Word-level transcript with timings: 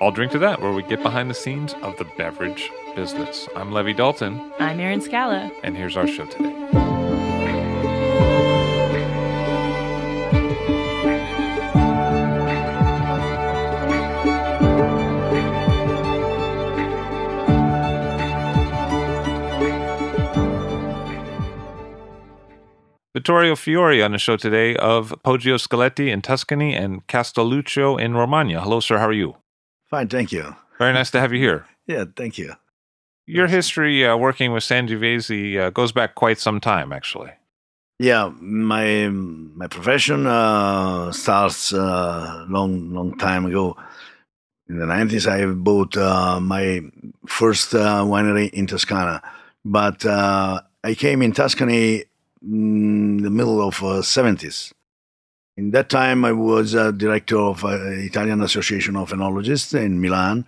I'll 0.00 0.12
drink 0.12 0.30
to 0.32 0.38
that, 0.38 0.60
where 0.60 0.72
we 0.72 0.84
get 0.84 1.02
behind 1.02 1.28
the 1.28 1.34
scenes 1.34 1.74
of 1.82 1.96
the 1.96 2.04
beverage 2.16 2.70
business. 2.94 3.48
I'm 3.56 3.72
Levi 3.72 3.92
Dalton. 3.92 4.52
I'm 4.60 4.78
Erin 4.78 5.00
Scala. 5.00 5.50
And 5.64 5.76
here's 5.76 5.96
our 5.96 6.06
show 6.06 6.24
today. 6.26 6.54
Vittorio 23.14 23.56
Fiore 23.56 24.00
on 24.00 24.12
the 24.12 24.18
show 24.18 24.36
today 24.36 24.76
of 24.76 25.12
Poggio 25.24 25.56
Scalette 25.58 26.08
in 26.08 26.22
Tuscany 26.22 26.76
and 26.76 27.04
Castelluccio 27.08 28.00
in 28.00 28.14
Romagna. 28.14 28.60
Hello, 28.60 28.78
sir. 28.78 28.98
How 28.98 29.08
are 29.08 29.12
you? 29.12 29.34
Fine, 29.90 30.08
thank 30.08 30.32
you. 30.32 30.54
Very 30.78 30.92
nice 30.92 31.10
to 31.10 31.20
have 31.20 31.32
you 31.32 31.38
here. 31.38 31.66
Yeah, 31.86 32.04
thank 32.14 32.38
you. 32.38 32.54
Your 33.26 33.46
history 33.46 34.06
uh, 34.06 34.16
working 34.16 34.52
with 34.52 34.62
Sangiovese 34.62 35.58
uh, 35.58 35.70
goes 35.70 35.92
back 35.92 36.14
quite 36.14 36.38
some 36.38 36.60
time, 36.60 36.92
actually. 36.92 37.30
Yeah, 37.98 38.32
my 38.40 39.08
my 39.08 39.66
profession 39.66 40.26
uh, 40.26 41.10
starts 41.12 41.72
uh, 41.72 42.46
long 42.48 42.94
long 42.94 43.18
time 43.18 43.44
ago. 43.46 43.76
In 44.68 44.78
the 44.78 44.86
nineties, 44.86 45.26
I 45.26 45.46
bought 45.46 45.96
uh, 45.96 46.38
my 46.40 46.80
first 47.26 47.74
uh, 47.74 48.04
winery 48.04 48.50
in 48.50 48.66
Toscana, 48.66 49.20
but 49.64 50.06
I 50.06 50.94
came 50.96 51.22
in 51.22 51.32
Tuscany 51.32 52.04
in 52.42 53.22
the 53.22 53.30
middle 53.30 53.60
of 53.60 54.06
seventies. 54.06 54.72
In 55.58 55.72
that 55.72 55.88
time, 55.88 56.24
I 56.24 56.30
was 56.30 56.74
a 56.74 56.92
director 56.92 57.36
of 57.36 57.62
the 57.62 58.04
Italian 58.06 58.40
Association 58.42 58.94
of 58.94 59.10
Enologists 59.10 59.74
in 59.74 60.00
Milan. 60.00 60.44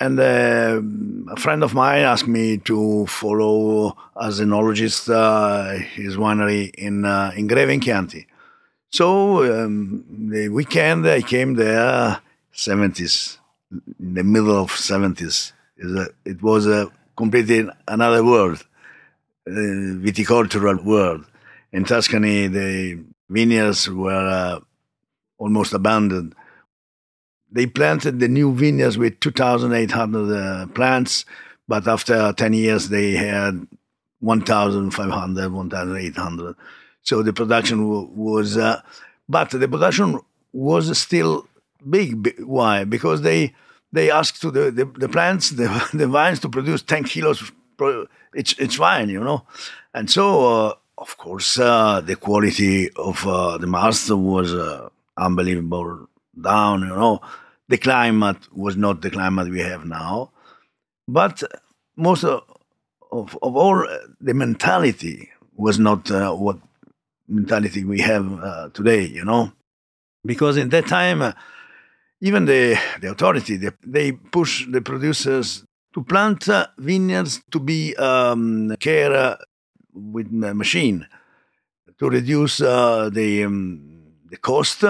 And 0.00 0.18
uh, 0.18 0.80
a 1.32 1.36
friend 1.38 1.62
of 1.62 1.72
mine 1.72 2.02
asked 2.02 2.26
me 2.26 2.58
to 2.70 3.06
follow 3.06 3.96
as 4.20 4.40
enologist 4.40 5.08
uh, 5.08 5.78
his 5.94 6.16
winery 6.16 6.74
in 6.74 7.04
uh, 7.04 7.30
in 7.36 7.46
Greve 7.46 7.80
Chianti. 7.80 8.26
So 8.90 9.06
um, 9.44 10.04
the 10.32 10.48
weekend 10.48 11.06
I 11.06 11.22
came 11.22 11.54
there, 11.54 12.20
70s, 12.52 13.38
in 14.00 14.14
the 14.14 14.24
middle 14.24 14.56
of 14.64 14.72
70s. 14.72 15.52
It 16.24 16.42
was 16.42 16.66
a 16.66 16.90
completely 17.16 17.68
another 17.86 18.24
world, 18.24 18.66
viticultural 19.46 20.82
world. 20.82 21.24
In 21.72 21.84
Tuscany, 21.84 22.48
the 22.48 22.98
vineyards 23.30 23.88
were 23.88 24.28
uh, 24.28 24.60
almost 25.38 25.72
abandoned. 25.72 26.34
They 27.50 27.66
planted 27.66 28.20
the 28.20 28.28
new 28.28 28.54
vineyards 28.54 28.98
with 28.98 29.18
2,800 29.20 30.36
uh, 30.36 30.66
plants, 30.68 31.24
but 31.66 31.88
after 31.88 32.32
10 32.32 32.52
years, 32.52 32.88
they 32.88 33.12
had 33.12 33.66
1,500, 34.20 35.52
1,800. 35.52 36.56
So 37.02 37.22
the 37.22 37.32
production 37.32 37.88
was, 38.16 38.58
uh, 38.58 38.82
but 39.28 39.50
the 39.50 39.68
production 39.68 40.20
was 40.52 40.96
still 40.98 41.48
big. 41.88 42.40
Why? 42.40 42.84
Because 42.84 43.22
they 43.22 43.54
they 43.92 44.10
asked 44.10 44.40
to 44.42 44.50
the, 44.52 44.70
the, 44.70 44.84
the 44.84 45.08
plants, 45.08 45.50
the, 45.50 45.88
the 45.94 46.06
vines, 46.06 46.38
to 46.40 46.48
produce 46.48 46.82
10 46.82 47.04
kilos 47.04 47.50
each, 48.36 48.60
each 48.60 48.76
vine, 48.76 49.08
you 49.08 49.18
know. 49.18 49.44
And 49.94 50.08
so 50.08 50.66
uh, 50.66 50.74
of 51.00 51.16
course, 51.16 51.58
uh, 51.58 52.00
the 52.02 52.14
quality 52.16 52.90
of 52.90 53.26
uh, 53.26 53.56
the 53.56 53.66
master 53.66 54.16
was 54.16 54.52
uh, 54.52 54.88
unbelievable 55.16 56.08
down. 56.40 56.82
You 56.82 56.88
know, 56.88 57.20
the 57.68 57.78
climate 57.78 58.36
was 58.52 58.76
not 58.76 59.00
the 59.00 59.10
climate 59.10 59.48
we 59.48 59.60
have 59.60 59.86
now, 59.86 60.30
but 61.08 61.42
most 61.96 62.24
of, 62.24 62.42
of, 63.10 63.36
of 63.42 63.56
all, 63.56 63.86
the 64.20 64.34
mentality 64.34 65.30
was 65.56 65.78
not 65.78 66.10
uh, 66.10 66.32
what 66.34 66.58
mentality 67.26 67.82
we 67.84 68.00
have 68.00 68.30
uh, 68.40 68.68
today. 68.74 69.06
You 69.06 69.24
know, 69.24 69.52
because 70.24 70.58
in 70.58 70.68
that 70.68 70.86
time, 70.86 71.22
uh, 71.22 71.32
even 72.20 72.44
the 72.44 72.78
the 73.00 73.10
authority 73.10 73.56
they, 73.56 73.70
they 73.86 74.12
push 74.12 74.66
the 74.70 74.82
producers 74.82 75.64
to 75.94 76.04
plant 76.04 76.46
vineyards 76.78 77.40
to 77.50 77.58
be 77.58 77.96
um, 77.96 78.76
care 78.78 79.38
with 79.94 80.30
machine 80.30 81.06
to 81.98 82.08
reduce 82.08 82.60
uh, 82.60 83.10
the 83.12 83.44
um, 83.44 83.90
the 84.30 84.36
cost 84.36 84.84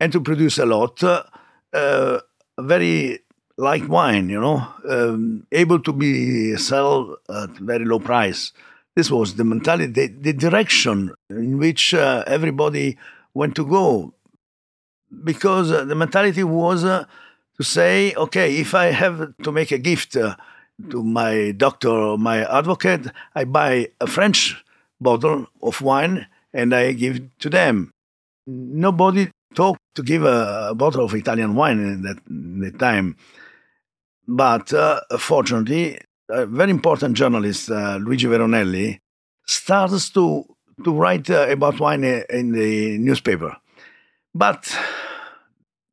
and 0.00 0.12
to 0.12 0.20
produce 0.20 0.58
a 0.58 0.66
lot, 0.66 1.02
uh, 1.02 2.20
very 2.60 3.20
like 3.56 3.88
wine, 3.88 4.28
you 4.28 4.40
know, 4.40 4.66
um, 4.88 5.46
able 5.50 5.80
to 5.80 5.92
be 5.92 6.56
sold 6.56 7.16
at 7.28 7.50
very 7.58 7.84
low 7.84 7.98
price. 7.98 8.52
This 8.94 9.10
was 9.10 9.34
the 9.34 9.44
mentality, 9.44 9.92
the, 9.92 10.06
the 10.06 10.32
direction 10.32 11.12
in 11.28 11.58
which 11.58 11.92
uh, 11.92 12.22
everybody 12.26 12.96
went 13.34 13.56
to 13.56 13.66
go, 13.66 14.14
because 15.24 15.72
uh, 15.72 15.84
the 15.84 15.94
mentality 15.94 16.44
was 16.44 16.84
uh, 16.84 17.04
to 17.56 17.64
say, 17.64 18.14
okay, 18.14 18.56
if 18.56 18.74
I 18.74 18.86
have 18.86 19.36
to 19.42 19.52
make 19.52 19.72
a 19.72 19.78
gift 19.78 20.16
uh, 20.16 20.36
to 20.90 21.02
my 21.02 21.52
doctor 21.52 21.90
or 21.90 22.18
my 22.18 22.44
advocate, 22.44 23.06
I 23.34 23.44
buy 23.44 23.88
a 24.00 24.06
French 24.06 24.62
bottle 25.00 25.46
of 25.62 25.80
wine 25.82 26.26
and 26.52 26.74
I 26.74 26.92
give 26.92 27.16
it 27.16 27.38
to 27.40 27.50
them. 27.50 27.90
Nobody 28.46 29.30
talked 29.54 29.80
to 29.96 30.02
give 30.02 30.24
a, 30.24 30.72
bottle 30.74 31.04
of 31.04 31.14
Italian 31.14 31.54
wine 31.54 31.78
in 31.78 32.02
that, 32.02 32.18
that 32.26 32.78
time. 32.78 33.16
But 34.26 34.72
uh, 34.72 35.00
fortunately, 35.18 35.98
a 36.28 36.46
very 36.46 36.70
important 36.70 37.16
journalist, 37.16 37.70
uh, 37.70 37.96
Luigi 37.96 38.26
Veronelli, 38.26 38.98
starts 39.46 40.10
to, 40.10 40.44
to 40.84 40.92
write 40.92 41.30
uh, 41.30 41.46
about 41.48 41.80
wine 41.80 42.04
in 42.04 42.52
the 42.52 42.98
newspaper. 42.98 43.56
But 44.34 44.74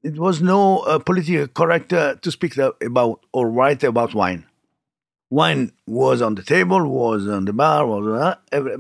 it 0.04 0.20
was 0.20 0.42
no 0.42 0.80
uh, 0.80 1.00
politically 1.00 1.48
correct 1.48 1.94
uh, 1.94 2.16
to 2.16 2.32
speak 2.32 2.58
about 2.58 3.26
or 3.34 3.50
write 3.50 3.84
about 3.84 4.14
wine 4.14 4.46
wine 5.30 5.72
was 5.88 6.22
on 6.22 6.36
the 6.36 6.44
table, 6.44 6.88
was 6.88 7.28
on 7.28 7.46
the 7.46 7.54
bar, 7.54 7.86
was 7.86 8.08
uh, 8.08 8.36
every, 8.52 8.76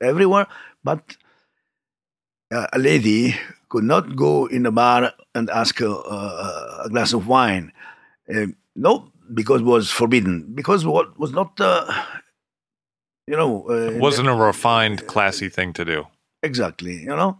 everywhere, 0.00 0.46
but 0.84 1.16
uh, 2.52 2.66
a 2.72 2.78
lady 2.78 3.34
could 3.68 3.84
not 3.84 4.14
go 4.16 4.46
in 4.46 4.62
the 4.62 4.70
bar 4.70 5.12
and 5.34 5.50
ask 5.50 5.80
a, 5.80 5.90
a 5.90 6.88
glass 6.90 7.12
of 7.12 7.26
wine. 7.26 7.72
Uh, 8.32 8.46
no, 8.74 9.10
because 9.32 9.60
it 9.60 9.64
was 9.64 9.90
forbidden. 9.90 10.52
Because 10.54 10.86
what 10.86 11.18
was 11.18 11.32
not, 11.32 11.60
uh, 11.60 11.92
you 13.26 13.36
know, 13.36 13.68
uh, 13.68 13.92
it 13.92 14.00
wasn't 14.00 14.28
a 14.28 14.34
refined, 14.34 15.06
classy 15.06 15.48
thing 15.48 15.72
to 15.72 15.84
do. 15.84 16.06
Exactly, 16.42 17.02
you 17.02 17.16
know. 17.16 17.38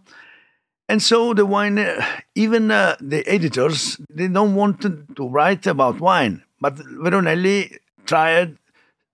And 0.89 1.01
so 1.01 1.33
the 1.33 1.45
wine, 1.45 1.79
uh, 1.79 2.05
even 2.35 2.69
the 2.69 3.23
editors, 3.25 3.97
they 4.09 4.27
don't 4.27 4.55
want 4.55 4.81
to, 4.81 5.05
to 5.15 5.27
write 5.27 5.67
about 5.67 5.99
wine. 5.99 6.43
But 6.59 6.75
Veronelli 6.77 7.77
tried 8.07 8.57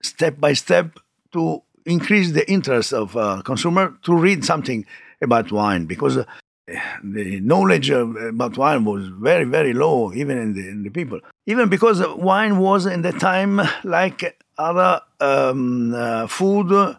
step 0.02 0.40
by 0.40 0.54
step 0.54 1.00
to 1.34 1.62
increase 1.86 2.32
the 2.32 2.50
interest 2.50 2.94
of 2.94 3.18
uh, 3.18 3.42
consumer 3.44 3.98
to 4.04 4.16
read 4.16 4.46
something 4.46 4.86
about 5.22 5.52
wine 5.52 5.86
because 5.86 6.18
uh, 6.18 6.26
the 7.04 7.40
knowledge 7.42 7.90
about 7.90 8.58
wine 8.58 8.86
was 8.86 9.08
very, 9.08 9.44
very 9.44 9.74
low, 9.74 10.14
even 10.14 10.38
in 10.38 10.54
the, 10.54 10.70
in 10.70 10.84
the 10.84 10.90
people. 10.90 11.20
Even 11.46 11.68
because 11.70 12.06
wine 12.16 12.58
was 12.58 12.86
in 12.86 13.02
the 13.02 13.12
time 13.12 13.62
like 13.84 14.42
other 14.58 15.02
um, 15.20 15.94
uh, 15.94 16.28
food, 16.28 16.96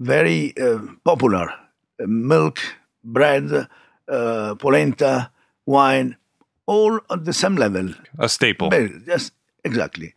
very 0.00 0.56
uh, 0.58 0.80
popular. 1.04 1.52
Milk, 2.00 2.58
bread, 3.04 3.68
uh, 4.08 4.54
polenta, 4.56 5.30
wine, 5.64 6.16
all 6.66 6.98
at 7.10 7.24
the 7.24 7.32
same 7.32 7.54
level. 7.54 7.94
A 8.18 8.28
staple. 8.28 8.70
Yes, 9.06 9.30
exactly. 9.64 10.12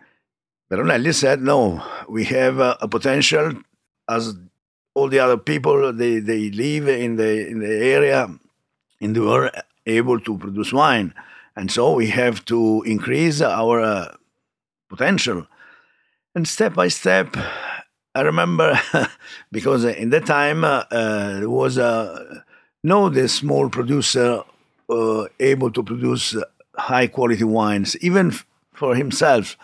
Veronelli 0.69 1.13
said, 1.13 1.41
no, 1.41 1.83
we 2.09 2.25
have 2.25 2.59
a, 2.59 2.77
a 2.81 2.87
potential 2.87 3.53
as 4.09 4.35
all 4.93 5.07
the 5.09 5.19
other 5.19 5.37
people, 5.37 5.93
they, 5.93 6.19
they 6.19 6.49
live 6.49 6.87
in 6.87 7.15
the, 7.17 7.47
in 7.47 7.59
the 7.59 7.67
area 7.67 8.27
and 8.99 9.15
they 9.15 9.19
were 9.19 9.51
able 9.85 10.19
to 10.19 10.37
produce 10.37 10.73
wine. 10.73 11.13
And 11.55 11.71
so 11.71 11.93
we 11.93 12.07
have 12.07 12.43
to 12.45 12.83
increase 12.85 13.41
our 13.41 13.81
uh, 13.81 14.15
potential. 14.89 15.47
And 16.35 16.47
step 16.47 16.73
by 16.73 16.87
step, 16.87 17.35
I 18.15 18.21
remember 18.21 18.79
because 19.51 19.85
in 19.85 20.09
that 20.09 20.25
time 20.25 20.63
uh, 20.63 20.83
uh, 20.91 21.39
there 21.39 21.49
was 21.49 21.77
a 21.77 22.43
no 22.83 23.09
the 23.09 23.27
small 23.27 23.69
producer 23.69 24.43
uh, 24.89 25.25
able 25.39 25.71
to 25.71 25.83
produce 25.83 26.35
high 26.75 27.07
quality 27.07 27.43
wines, 27.43 27.97
even 27.97 28.27
f- 28.31 28.45
for 28.73 28.95
himself. 28.95 29.57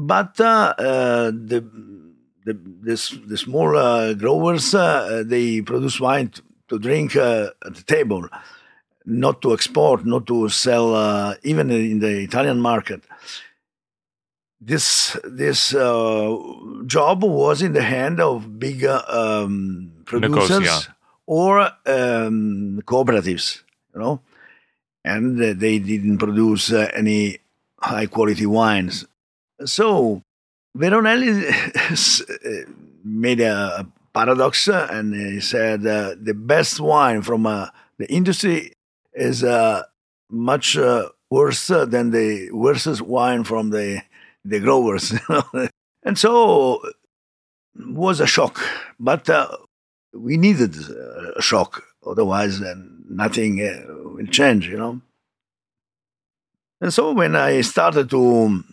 But 0.00 0.38
uh, 0.40 0.74
uh, 0.78 1.30
the 1.32 1.60
the 2.44 2.54
the, 2.54 3.20
the 3.26 3.36
small 3.36 3.76
uh, 3.76 4.14
growers 4.14 4.70
they 5.26 5.60
produce 5.62 5.98
wine 5.98 6.30
to 6.68 6.78
drink 6.78 7.16
at 7.16 7.74
the 7.74 7.82
table, 7.84 8.28
not 9.04 9.42
to 9.42 9.52
export, 9.52 10.06
not 10.06 10.26
to 10.28 10.48
sell, 10.50 11.34
even 11.42 11.70
in 11.70 11.98
the 11.98 12.20
Italian 12.20 12.60
market 12.60 13.02
this 14.60 15.16
this 15.24 15.74
uh, 15.74 16.36
job 16.86 17.22
was 17.22 17.62
in 17.62 17.72
the 17.72 17.82
hand 17.82 18.20
of 18.20 18.58
big 18.58 18.84
um, 18.84 19.92
producers 20.04 20.60
Nicosia. 20.60 20.96
or 21.26 21.60
um, 21.86 22.82
cooperatives, 22.84 23.62
you 23.94 24.00
know, 24.00 24.20
and 25.04 25.40
uh, 25.42 25.54
they 25.56 25.78
didn't 25.78 26.18
produce 26.18 26.72
uh, 26.72 26.90
any 26.94 27.38
high 27.80 28.06
quality 28.06 28.46
wines. 28.46 29.06
So 29.64 30.22
Veronelli 30.76 31.50
uh, 32.68 32.70
made 33.04 33.40
a 33.40 33.86
paradox 34.14 34.68
and 34.68 35.14
he 35.14 35.40
said 35.40 35.86
uh, 35.86 36.14
the 36.20 36.34
best 36.34 36.80
wine 36.80 37.22
from 37.22 37.46
uh, 37.46 37.68
the 37.98 38.10
industry 38.12 38.72
is 39.14 39.44
much 40.30 40.78
worse 41.30 41.66
than 41.66 42.10
the 42.10 42.50
worst 42.52 43.00
wine 43.02 43.44
from 43.44 43.70
the 43.70 44.02
the 44.44 44.60
growers. 44.60 45.14
and 46.02 46.18
so 46.18 46.80
was 47.74 48.20
a 48.20 48.26
shock, 48.26 48.60
but 48.98 49.28
uh, 49.28 49.48
we 50.12 50.36
needed 50.36 50.74
a 51.36 51.42
shock, 51.42 51.82
otherwise 52.06 52.60
uh, 52.60 52.74
nothing 53.08 53.60
uh, 53.60 53.92
will 54.14 54.26
change, 54.26 54.68
you 54.68 54.76
know. 54.76 55.00
And 56.80 56.92
so 56.94 57.12
when 57.12 57.36
I 57.36 57.60
started 57.60 58.10
to 58.10 58.64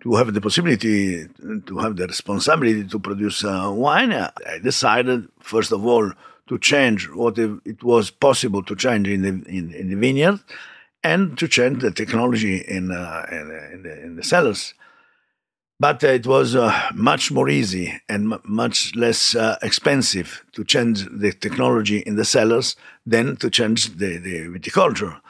to 0.00 0.14
have 0.16 0.32
the 0.32 0.40
possibility 0.40 1.26
to 1.66 1.78
have 1.78 1.96
the 1.96 2.06
responsibility 2.06 2.84
to 2.84 2.98
produce 2.98 3.44
uh, 3.44 3.70
wine, 3.72 4.12
I 4.12 4.58
decided 4.62 5.28
first 5.40 5.72
of 5.72 5.84
all 5.86 6.12
to 6.48 6.58
change 6.58 7.08
what 7.10 7.38
it 7.38 7.82
was 7.82 8.10
possible 8.10 8.62
to 8.64 8.76
change 8.76 9.08
in 9.08 9.22
the 9.22 9.28
in, 9.48 9.72
in 9.72 9.88
the 9.90 9.96
vineyard, 9.96 10.40
and 11.02 11.38
to 11.38 11.48
change 11.48 11.80
the 11.80 11.90
technology 11.90 12.58
in 12.58 12.90
uh, 12.90 13.26
in, 13.30 13.50
in, 13.72 13.82
the, 13.82 14.02
in 14.02 14.16
the 14.16 14.22
cellars. 14.22 14.74
But 15.80 16.04
uh, 16.04 16.08
it 16.08 16.26
was 16.26 16.54
uh, 16.54 16.72
much 16.94 17.32
more 17.32 17.48
easy 17.48 18.00
and 18.08 18.34
much 18.44 18.94
less 18.94 19.34
uh, 19.34 19.58
expensive 19.60 20.44
to 20.52 20.64
change 20.64 21.04
the 21.10 21.32
technology 21.32 21.98
in 21.98 22.16
the 22.16 22.24
cellars 22.24 22.76
than 23.04 23.36
to 23.36 23.50
change 23.50 23.96
the, 23.96 24.18
the 24.18 24.46
viticulture. 24.46 25.20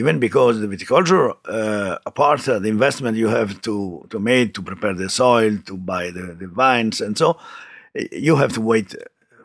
Even 0.00 0.18
because 0.26 0.54
the 0.60 0.70
viticulture, 0.74 1.24
uh, 1.58 1.98
apart 2.10 2.40
the 2.64 2.70
investment 2.76 3.16
you 3.16 3.28
have 3.38 3.50
to, 3.66 3.74
to 4.12 4.18
make 4.30 4.48
to 4.56 4.62
prepare 4.70 4.94
the 5.02 5.08
soil, 5.22 5.52
to 5.68 5.74
buy 5.92 6.04
the, 6.16 6.26
the 6.40 6.48
vines, 6.62 6.96
and 7.00 7.16
so, 7.22 7.28
you 8.10 8.34
have 8.42 8.52
to 8.58 8.60
wait 8.72 8.88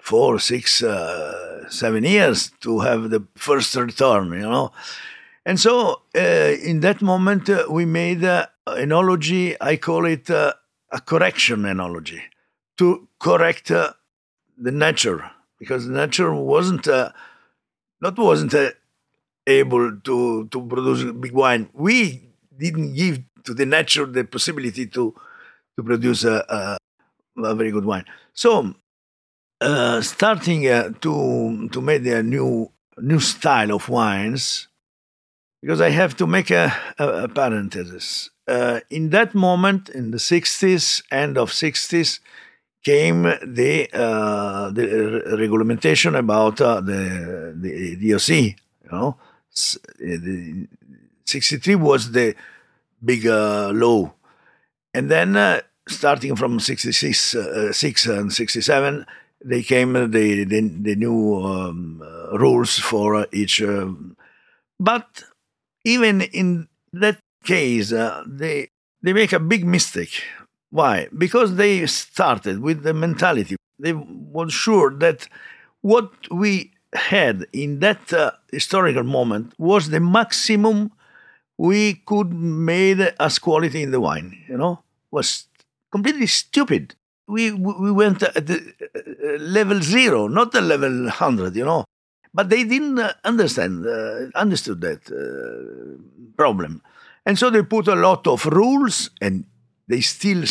four, 0.10 0.40
six, 0.40 0.82
uh, 0.82 1.70
seven 1.70 2.04
years 2.04 2.52
to 2.66 2.72
have 2.88 3.02
the 3.14 3.22
first 3.36 3.76
return, 3.76 4.26
you 4.32 4.50
know. 4.54 4.72
And 5.46 5.60
so, 5.60 6.02
uh, 6.16 6.54
in 6.70 6.80
that 6.86 7.00
moment, 7.02 7.44
uh, 7.50 7.66
we 7.70 7.86
made 7.86 8.24
uh, 8.24 8.48
enology, 8.68 9.56
I 9.62 9.78
call 9.78 10.06
it 10.06 10.30
uh, 10.30 10.54
a 10.92 11.00
correction 11.12 11.60
enology, 11.74 12.22
to 12.80 13.08
correct 13.20 13.70
uh, 13.70 13.94
the 14.58 14.72
nature, 14.72 15.30
because 15.60 15.88
nature 15.88 16.34
wasn't 16.34 16.88
not 18.02 18.18
wasn't 18.18 18.56
able 19.50 19.98
to 20.02 20.48
to 20.48 20.58
produce 20.68 21.04
big 21.14 21.34
wine. 21.34 21.70
We 21.74 22.30
didn't 22.58 22.94
give 22.94 23.20
to 23.46 23.54
the 23.54 23.66
nature 23.66 24.06
the 24.06 24.24
possibility 24.24 24.88
to 24.88 25.14
to 25.78 25.84
produce 25.84 26.24
a, 26.24 26.44
a, 26.50 26.78
a 27.44 27.56
very 27.56 27.72
good 27.72 27.86
wine. 27.86 28.06
So, 28.34 28.74
uh, 29.62 30.02
starting 30.02 30.68
uh, 30.68 30.92
to 31.02 31.70
to 31.70 31.82
make 31.82 32.06
a 32.06 32.24
new 32.24 32.72
new 32.98 33.20
style 33.20 33.72
of 33.72 33.90
wines, 33.90 34.68
because 35.62 35.82
I 35.82 35.90
have 35.90 36.16
to 36.18 36.28
make 36.28 36.52
a, 36.52 36.74
a, 36.98 37.24
a 37.24 37.28
parenthesis 37.28 38.30
uh, 38.50 38.80
in 38.90 39.12
that 39.12 39.36
moment, 39.36 39.90
in 39.90 40.12
the 40.12 40.18
60s, 40.18 41.04
end 41.12 41.38
of 41.38 41.52
60s, 41.52 42.20
came 42.84 43.24
the 43.24 43.90
uh, 43.94 44.72
the 44.72 45.36
regulation 45.38 46.16
about 46.16 46.60
uh, 46.62 46.82
the 46.82 47.54
the 47.56 47.96
DOC. 47.96 48.30
You 48.30 48.90
know, 48.92 49.18
the 50.00 50.68
63 51.26 51.76
was 51.76 52.12
the 52.12 52.36
big 53.04 53.26
uh, 53.28 53.72
law, 53.74 54.14
and 54.94 55.10
then 55.10 55.36
uh, 55.36 55.62
starting 55.88 56.36
from 56.36 56.60
66, 56.60 57.36
uh, 57.36 57.74
6 57.74 58.06
and 58.08 58.34
67, 58.34 59.06
they 59.44 59.64
came 59.64 59.94
the 59.94 60.44
the, 60.44 60.62
the 60.62 60.96
new 60.96 61.36
um, 61.44 62.04
rules 62.34 62.78
for 62.80 63.26
each. 63.32 63.62
but 64.80 65.24
even 65.86 66.22
in 66.22 66.68
that 66.94 67.18
case, 67.44 67.92
uh, 67.94 68.24
they 68.28 68.70
they 69.02 69.14
make 69.14 69.34
a 69.34 69.40
big 69.40 69.66
mistake. 69.66 70.24
Why? 70.72 71.08
Because 71.18 71.56
they 71.56 71.86
started 71.88 72.60
with 72.60 72.84
the 72.84 72.94
mentality. 72.94 73.56
They 73.80 73.94
were 73.94 74.50
sure 74.50 74.94
that 75.00 75.28
what 75.82 76.12
we 76.30 76.74
had 76.94 77.46
in 77.54 77.80
that 77.80 78.12
uh, 78.14 78.32
historical 78.52 79.04
moment 79.04 79.54
was 79.58 79.90
the 79.90 80.00
maximum 80.00 80.92
we 81.58 81.96
could 82.06 82.34
made 82.34 83.00
as 83.20 83.40
quality 83.40 83.84
in 83.84 83.92
the 83.92 84.00
wine. 84.02 84.38
You 84.48 84.58
know, 84.58 84.84
was 85.12 85.46
completely 85.92 86.28
stupid. 86.28 86.96
We 87.28 87.52
we 87.52 87.92
went 87.92 88.24
at 88.24 88.48
the 88.48 88.74
uh, 88.96 89.38
level 89.40 89.82
zero, 89.82 90.28
not 90.28 90.52
the 90.52 90.62
level 90.62 91.10
hundred. 91.10 91.56
You 91.56 91.66
know, 91.66 91.86
but 92.34 92.50
they 92.50 92.64
didn't 92.64 93.00
uh, 93.00 93.14
understand 93.24 93.86
uh, 93.86 94.30
understood 94.36 94.82
that 94.82 95.02
uh, 95.12 96.02
problem. 96.38 96.82
And 97.26 97.38
so 97.38 97.50
they 97.50 97.62
put 97.62 97.88
a 97.88 97.96
lot 97.96 98.26
of 98.28 98.46
rules, 98.46 99.12
and 99.22 99.46
they 99.88 100.02
still 100.02 100.44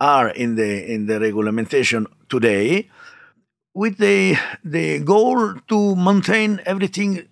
are 0.00 0.28
in 0.28 0.56
the 0.56 0.92
in 0.92 1.06
the 1.06 1.18
regulation 1.20 2.06
today, 2.28 2.88
with 3.76 3.98
the 3.98 4.34
the 4.64 4.98
goal 5.00 5.54
to 5.68 5.94
maintain 5.94 6.60
everything 6.64 7.28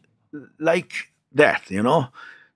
like 0.58 0.92
that. 1.32 1.70
You 1.70 1.82
know, 1.82 2.08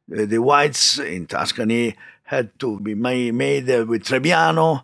the, 0.07 0.27
the 0.27 0.39
whites 0.39 0.99
in 0.99 1.27
Tuscany 1.27 1.97
had 2.25 2.47
to 2.61 2.79
be 2.81 2.95
made 2.95 3.67
with 3.89 4.05
Trebbiano, 4.05 4.83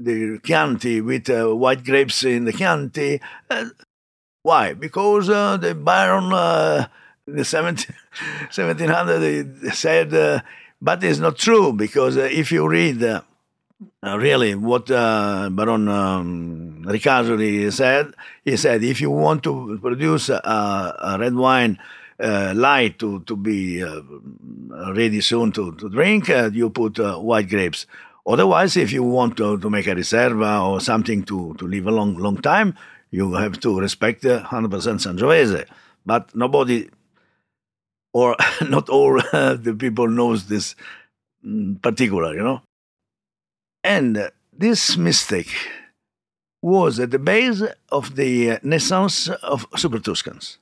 the 0.00 0.40
Chianti 0.42 1.00
with 1.00 1.30
uh, 1.30 1.54
white 1.54 1.84
grapes 1.84 2.24
in 2.24 2.44
the 2.44 2.52
Chianti. 2.52 3.20
Uh, 3.48 3.66
why? 4.42 4.74
Because 4.74 5.28
uh, 5.30 5.56
the 5.56 5.76
Baron, 5.76 6.32
uh, 6.32 6.88
the 7.26 7.44
17, 7.44 7.94
1700, 8.52 9.72
said 9.74 10.12
uh, 10.12 10.40
but 10.82 11.04
it's 11.04 11.20
not 11.20 11.38
true 11.38 11.72
because 11.72 12.16
uh, 12.16 12.22
if 12.22 12.50
you 12.50 12.66
read 12.66 13.22
uh, 13.80 14.06
uh, 14.06 14.18
really 14.18 14.54
what 14.54 14.90
uh, 14.90 15.48
Baron 15.50 15.88
um, 15.88 16.84
said, 17.70 18.14
he 18.44 18.56
said 18.56 18.84
if 18.84 19.00
you 19.00 19.10
want 19.10 19.42
to 19.44 19.78
produce 19.80 20.28
a, 20.28 20.96
a 20.98 21.16
red 21.18 21.34
wine 21.34 21.78
uh, 22.18 22.52
light 22.54 22.98
to, 22.98 23.20
to 23.20 23.36
be 23.36 23.82
uh, 23.82 24.02
ready 24.92 25.20
soon 25.20 25.52
to, 25.52 25.72
to 25.76 25.88
drink, 25.88 26.28
you 26.28 26.70
put 26.70 26.98
white 27.22 27.48
grapes. 27.48 27.86
Otherwise, 28.26 28.76
if 28.76 28.92
you 28.92 29.02
want 29.02 29.36
to, 29.38 29.58
to 29.58 29.70
make 29.70 29.86
a 29.86 29.94
reserva 29.94 30.62
or 30.62 30.80
something 30.80 31.22
to, 31.24 31.54
to 31.54 31.66
live 31.66 31.86
a 31.86 31.90
long, 31.90 32.14
long 32.16 32.36
time, 32.36 32.76
you 33.10 33.34
have 33.34 33.58
to 33.60 33.80
respect 33.80 34.22
100% 34.22 34.44
Sangiovese. 34.70 35.66
But 36.04 36.34
nobody 36.34 36.88
or 38.12 38.36
not 38.68 38.88
all 38.88 39.14
the 39.32 39.76
people 39.78 40.08
knows 40.08 40.46
this 40.46 40.74
mm, 41.44 41.80
particular, 41.80 42.34
you 42.34 42.42
know. 42.42 42.62
And 43.82 44.16
uh, 44.16 44.30
this 44.52 44.96
mistake 44.96 45.54
was 46.62 47.00
at 47.00 47.10
the 47.10 47.18
base 47.18 47.62
of 47.90 48.16
the 48.16 48.52
uh, 48.52 48.58
naissance 48.62 49.28
of 49.28 49.66
Super 49.76 49.98
Tuscans. 49.98 50.58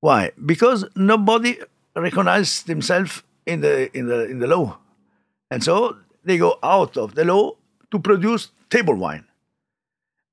Why? 0.00 0.30
Because 0.44 0.86
nobody 0.96 1.58
recognized 1.94 2.66
himself 2.66 3.22
in 3.44 3.60
the 3.60 3.94
in 3.96 4.06
the 4.06 4.24
in 4.24 4.38
the 4.38 4.46
law, 4.46 4.78
and 5.50 5.62
so 5.62 5.96
they 6.24 6.38
go 6.38 6.58
out 6.62 6.96
of 6.96 7.14
the 7.14 7.24
law 7.24 7.52
to 7.90 7.98
produce 7.98 8.50
table 8.70 8.94
wine. 8.94 9.24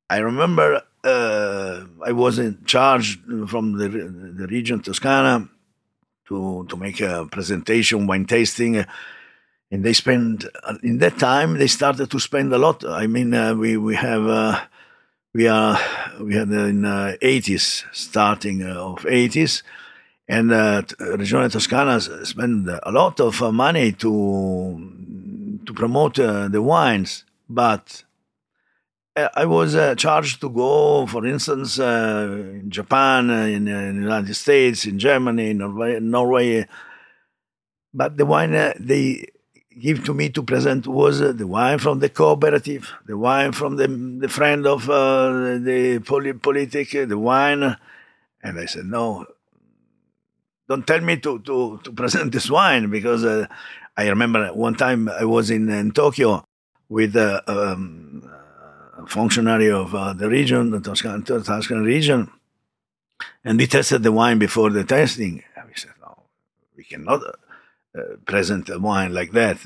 I 0.10 0.20
remember 0.20 0.84
uh, 1.04 1.84
I 2.06 2.12
was 2.14 2.40
in 2.40 2.64
charge 2.66 3.20
from 3.48 3.78
the 3.78 3.90
the 3.90 4.48
region 4.48 4.82
Toscana 4.82 5.50
to 6.28 6.66
to 6.70 6.78
make 6.78 7.02
a 7.02 7.28
presentation, 7.30 8.08
wine 8.08 8.26
tasting, 8.26 8.78
uh, 8.78 8.86
and 9.72 9.84
they 9.84 9.94
spend 9.94 10.50
in 10.84 11.00
that 11.00 11.20
time 11.20 11.58
they 11.58 11.68
started 11.68 12.10
to 12.12 12.20
spend 12.20 12.54
a 12.54 12.58
lot. 12.58 12.86
I 12.86 13.08
mean, 13.08 13.34
uh, 13.34 13.54
we 13.56 13.78
we 13.78 13.96
have. 13.96 14.28
Uh, 14.28 14.62
we 15.38 15.48
are 15.48 15.80
we 16.20 16.34
had 16.34 16.50
in 16.50 16.84
uh, 16.84 17.16
80s 17.22 17.84
starting 17.94 18.64
uh, 18.64 18.74
of 18.74 19.04
80s 19.04 19.62
and 20.28 20.52
uh, 20.52 20.82
Regione 21.00 21.52
Toscana 21.52 22.02
spent 22.02 22.68
a 22.68 22.92
lot 22.92 23.20
of 23.20 23.42
uh, 23.44 23.52
money 23.52 23.92
to 23.92 25.62
to 25.66 25.74
promote 25.74 26.18
uh, 26.20 26.48
the 26.48 26.62
wines 26.62 27.24
but 27.48 28.04
uh, 29.16 29.30
I 29.36 29.46
was 29.46 29.76
uh, 29.76 29.94
charged 29.94 30.42
to 30.42 30.50
go 30.50 31.06
for 31.06 31.24
instance 31.28 31.78
in 31.78 32.70
Japan 32.70 33.30
in, 33.30 33.68
in, 33.68 33.96
the 33.98 34.02
United 34.02 34.34
States 34.34 34.86
in 34.86 34.98
Germany 34.98 35.52
in 35.52 35.60
Norway, 35.60 36.00
Norway 36.00 36.68
but 37.94 38.18
the 38.18 38.26
wine 38.26 38.52
they 38.80 39.28
give 39.80 40.04
to 40.06 40.14
me 40.14 40.30
to 40.30 40.44
present 40.44 40.88
was 40.88 41.22
uh, 41.22 41.32
the 41.32 41.48
wine 41.48 41.80
from 41.80 42.00
the 42.00 42.10
cooperative, 42.10 42.92
the 43.06 43.18
wine 43.18 43.52
from 43.52 43.76
the, 43.76 43.88
the 43.88 44.30
friend 44.30 44.66
of 44.66 44.90
uh, 44.90 45.58
the 45.60 46.00
politic, 46.00 46.92
the 46.92 47.18
wine. 47.18 47.76
And 48.44 48.60
I 48.60 48.66
said, 48.66 48.86
no, 48.86 49.26
don't 50.68 50.86
tell 50.86 51.02
me 51.02 51.18
to, 51.18 51.40
to, 51.40 51.80
to 51.84 51.92
present 51.92 52.32
this 52.34 52.50
wine 52.50 52.90
because 52.90 53.24
uh, 53.24 53.48
I 53.96 54.10
remember 54.10 54.48
one 54.54 54.76
time 54.76 55.10
I 55.10 55.26
was 55.26 55.50
in, 55.50 55.70
in 55.70 55.92
Tokyo 55.92 56.46
with 56.90 57.16
a, 57.16 57.44
um, 57.52 58.30
a 58.98 59.06
functionary 59.08 59.72
of 59.72 59.94
uh, 59.94 60.14
the 60.14 60.30
region, 60.30 60.72
the 60.72 60.80
Toscan, 60.80 61.24
Toscan 61.24 61.84
region, 61.84 62.32
and 63.44 63.58
we 63.58 63.68
tested 63.68 64.04
the 64.04 64.12
wine 64.12 64.40
before 64.40 64.70
the 64.70 64.84
tasting. 64.84 65.44
And 65.56 65.68
we 65.68 65.74
said, 65.76 65.92
no, 66.02 66.24
we 66.76 66.84
cannot 66.84 67.26
uh, 67.26 67.32
present 68.26 68.70
wine 68.82 69.14
like 69.14 69.32
that. 69.32 69.58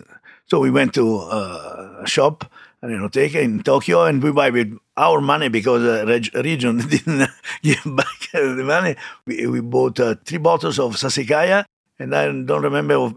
So 0.48 0.60
we 0.60 0.72
went 0.72 0.94
to 0.96 1.20
uh, 1.20 2.02
a 2.04 2.08
shop, 2.08 2.52
an 2.82 2.90
enoteca 2.90 3.42
in 3.42 3.64
Tokyo, 3.64 4.04
and 4.04 4.22
we 4.22 4.32
buy 4.32 4.50
with 4.50 4.78
our 4.98 5.22
money 5.22 5.48
because 5.48 5.84
the 5.84 6.06
reg- 6.06 6.36
region 6.44 6.78
didn't 6.90 7.30
give 7.62 7.84
back 7.86 8.32
the 8.34 8.64
money. 8.64 8.96
We, 9.26 9.48
we 9.48 9.62
bought 9.62 10.00
uh, 10.00 10.16
three 10.26 10.40
bottles 10.40 10.78
of 10.78 10.96
Sassicaia, 10.96 11.64
and 12.00 12.16
I 12.16 12.26
don't 12.26 12.64
remember, 12.64 13.14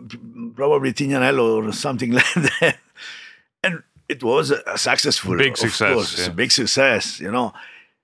probably 0.55 0.93
Tignanello 0.93 1.67
or 1.67 1.73
something 1.73 2.13
like 2.21 2.35
that. 2.35 2.77
And 3.63 3.83
it 4.09 4.23
was 4.23 4.51
a 4.51 4.79
successful, 4.79 5.37
big 5.37 5.57
success, 5.57 5.93
course, 5.93 6.19
yeah. 6.21 6.29
big 6.29 6.53
success, 6.53 7.19
you 7.19 7.33
know. 7.33 7.53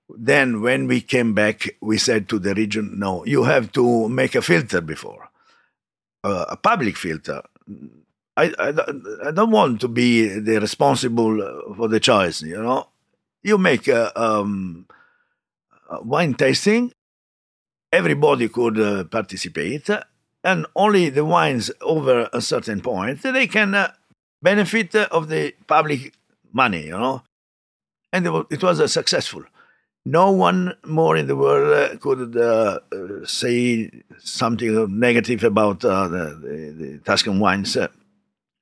Then 0.09 0.61
when 0.61 0.87
we 0.87 0.99
came 0.99 1.33
back, 1.33 1.77
we 1.79 1.97
said 1.97 2.27
to 2.29 2.39
the 2.39 2.53
region, 2.53 2.99
no, 2.99 3.23
you 3.23 3.43
have 3.43 3.71
to 3.73 4.09
make 4.09 4.35
a 4.35 4.41
filter 4.41 4.81
before 4.81 5.30
uh, 6.23 6.45
a 6.49 6.57
public 6.57 6.97
filter. 6.97 7.41
I, 8.37 8.53
I, 8.57 8.73
I, 9.27 9.31
don't 9.31 9.51
want 9.51 9.81
to 9.81 9.87
be 9.87 10.27
the 10.27 10.59
responsible 10.59 11.73
for 11.75 11.87
the 11.87 11.99
choice. 11.99 12.41
You 12.41 12.61
know, 12.61 12.87
you 13.43 13.57
make 13.57 13.87
a, 13.87 14.19
um, 14.19 14.87
a 15.89 16.01
wine 16.01 16.33
tasting. 16.33 16.93
Everybody 17.91 18.47
could 18.47 18.79
uh, 18.79 19.03
participate, 19.03 19.89
and 20.43 20.65
only 20.75 21.09
the 21.09 21.25
wines 21.25 21.71
over 21.81 22.29
a 22.31 22.41
certain 22.41 22.79
point 22.81 23.21
they 23.21 23.47
can 23.47 23.75
uh, 23.75 23.91
benefit 24.41 24.95
of 24.95 25.27
the 25.27 25.53
public 25.67 26.13
money. 26.53 26.85
You 26.85 26.91
know, 26.91 27.23
and 28.13 28.25
it 28.49 28.63
was 28.63 28.79
a 28.79 28.87
successful 28.87 29.43
no 30.05 30.31
one 30.31 30.75
more 30.85 31.15
in 31.15 31.27
the 31.27 31.35
world 31.35 31.73
uh, 31.73 31.97
could 31.97 32.35
uh, 32.35 32.79
uh, 32.91 33.25
say 33.25 33.91
something 34.17 34.99
negative 34.99 35.43
about 35.43 35.85
uh, 35.85 36.07
the, 36.07 36.25
the, 36.41 36.85
the, 36.85 36.97
Tuscan 36.99 37.39
wines 37.39 37.77
uh, 37.77 37.87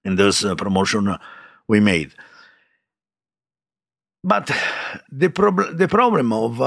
in 0.03 0.15
this 0.15 0.43
uh, 0.43 0.55
promotion 0.55 1.15
we 1.67 1.79
made. 1.79 2.11
But 4.23 4.51
the, 5.11 5.29
prob- 5.29 5.77
the 5.77 5.87
problem 5.87 6.33
of 6.33 6.57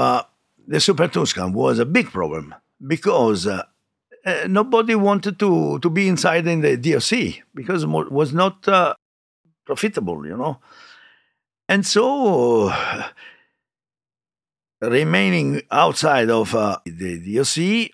the 0.67 0.79
Super 0.79 1.07
Tuscan 1.07 1.53
was 1.53 1.77
a 1.77 1.85
big 1.85 2.07
problem 2.07 2.55
because 2.85 3.47
nobody 4.47 4.95
wanted 4.95 5.37
to, 5.37 5.77
to 5.79 5.89
be 5.89 6.07
inside 6.07 6.47
in 6.47 6.61
the 6.61 6.77
DOC 6.77 7.43
because 7.53 7.83
it 7.83 8.11
was 8.11 8.33
not 8.33 8.63
profitable, 9.65 10.25
you 10.25 10.35
know. 10.35 10.59
And 11.69 11.85
so 11.85 12.73
remaining 14.89 15.61
outside 15.71 16.29
of 16.29 16.53
uh, 16.55 16.77
the 16.85 17.35
DOC 17.35 17.91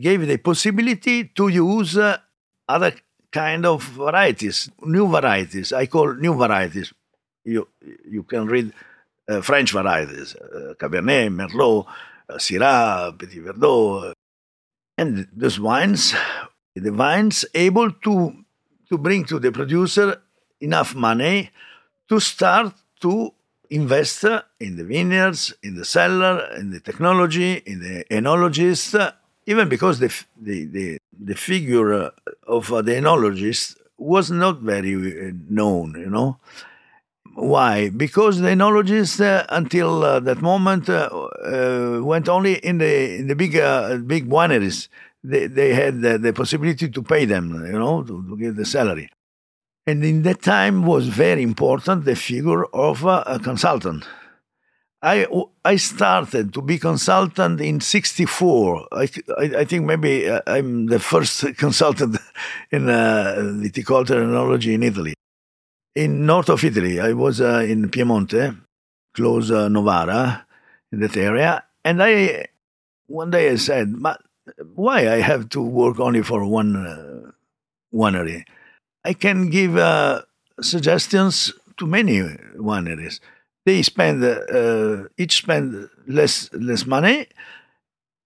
gave 0.00 0.26
the 0.26 0.38
possibility 0.38 1.24
to 1.24 1.48
use 1.48 1.96
uh, 1.96 2.18
other 2.68 2.92
kind 3.32 3.66
of 3.66 3.82
varieties, 3.82 4.70
new 4.82 5.06
varieties. 5.08 5.72
I 5.72 5.86
call 5.86 6.14
new 6.14 6.34
varieties. 6.34 6.92
You 7.44 7.68
you 8.04 8.22
can 8.24 8.46
read 8.46 8.72
uh, 9.28 9.40
French 9.40 9.72
varieties, 9.72 10.34
uh, 10.34 10.74
Cabernet, 10.78 11.30
Merlot, 11.30 11.86
uh, 12.28 12.34
Syrah, 12.34 13.16
Petit 13.16 13.40
Verdot, 13.40 14.12
and 14.98 15.28
those 15.32 15.60
wines, 15.60 16.14
the 16.74 16.90
wines 16.90 17.44
able 17.54 17.92
to 17.92 18.44
to 18.88 18.98
bring 18.98 19.24
to 19.24 19.38
the 19.38 19.52
producer 19.52 20.22
enough 20.60 20.94
money 20.94 21.50
to 22.08 22.20
start 22.20 22.72
to 23.00 23.32
invest 23.70 24.24
in 24.60 24.76
the 24.76 24.84
vineyards, 24.84 25.54
in 25.62 25.76
the 25.76 25.84
cellar, 25.84 26.52
in 26.56 26.70
the 26.70 26.80
technology, 26.80 27.62
in 27.66 27.80
the 27.80 28.04
enologist, 28.10 29.12
even 29.46 29.68
because 29.68 29.98
the, 29.98 30.12
the, 30.40 30.64
the, 30.64 30.98
the 31.18 31.34
figure 31.34 32.10
of 32.46 32.68
the 32.68 32.92
enologist 32.92 33.76
was 33.98 34.30
not 34.30 34.60
very 34.60 34.94
uh, 34.94 35.32
known, 35.48 35.94
you 35.98 36.10
know. 36.10 36.38
Why? 37.34 37.90
Because 37.90 38.40
the 38.40 38.48
enologists 38.48 39.20
uh, 39.20 39.44
until 39.50 40.02
uh, 40.02 40.20
that 40.20 40.40
moment 40.40 40.88
uh, 40.88 41.08
uh, 41.44 42.00
went 42.02 42.30
only 42.30 42.54
in 42.54 42.78
the 42.78 43.16
in 43.16 43.26
the 43.26 43.36
big 43.36 43.56
uh, 43.56 43.98
big 43.98 44.26
wineries. 44.28 44.88
They, 45.22 45.46
they 45.46 45.74
had 45.74 46.00
the, 46.00 46.18
the, 46.18 46.32
possibility 46.32 46.88
to 46.88 47.02
pay 47.02 47.24
them, 47.24 47.52
you 47.66 47.78
know, 47.78 48.04
to, 48.04 48.24
to 48.28 48.36
give 48.36 48.54
the 48.54 48.64
salary. 48.64 49.10
And 49.86 50.04
in 50.04 50.22
that 50.22 50.42
time 50.42 50.84
was 50.84 51.06
very 51.06 51.42
important 51.42 52.04
the 52.04 52.16
figure 52.16 52.64
of 52.66 53.04
a, 53.04 53.38
consultant. 53.42 54.04
I, 55.00 55.26
I 55.64 55.76
started 55.76 56.52
to 56.54 56.62
be 56.62 56.78
consultant 56.78 57.60
in 57.60 57.80
64. 57.80 58.88
I, 58.90 59.08
I, 59.38 59.42
I 59.58 59.64
think 59.64 59.84
maybe 59.84 60.28
uh, 60.28 60.40
I'm 60.46 60.86
the 60.86 60.98
first 60.98 61.56
consultant 61.56 62.16
in 62.72 62.88
uh, 62.88 63.36
viticulture 63.38 64.16
enology 64.16 64.74
in 64.74 64.82
Italy. 64.82 65.14
In 65.94 66.26
north 66.26 66.48
of 66.48 66.64
Italy, 66.64 66.98
I 66.98 67.12
was 67.12 67.40
uh, 67.40 67.64
in 67.66 67.88
Piemonte, 67.88 68.58
close 69.14 69.50
uh, 69.52 69.68
Novara, 69.68 70.46
in 70.90 71.00
that 71.00 71.16
area. 71.16 71.62
And 71.84 72.02
I, 72.02 72.46
one 73.06 73.30
day 73.30 73.50
I 73.50 73.56
said, 73.56 73.94
why 74.74 75.08
I 75.08 75.20
have 75.20 75.48
to 75.50 75.62
work 75.62 76.00
only 76.00 76.22
for 76.22 76.44
one 76.44 76.74
uh, 76.74 77.30
winery? 77.94 78.44
I 79.06 79.12
can 79.12 79.50
give 79.50 79.76
uh, 79.76 80.22
suggestions 80.60 81.52
to 81.76 81.86
many 81.86 82.22
wineries. 82.58 83.20
They 83.64 83.82
spend 83.82 84.24
uh, 84.24 85.04
each 85.16 85.36
spend 85.36 85.88
less 86.08 86.52
less 86.52 86.86
money. 86.86 87.28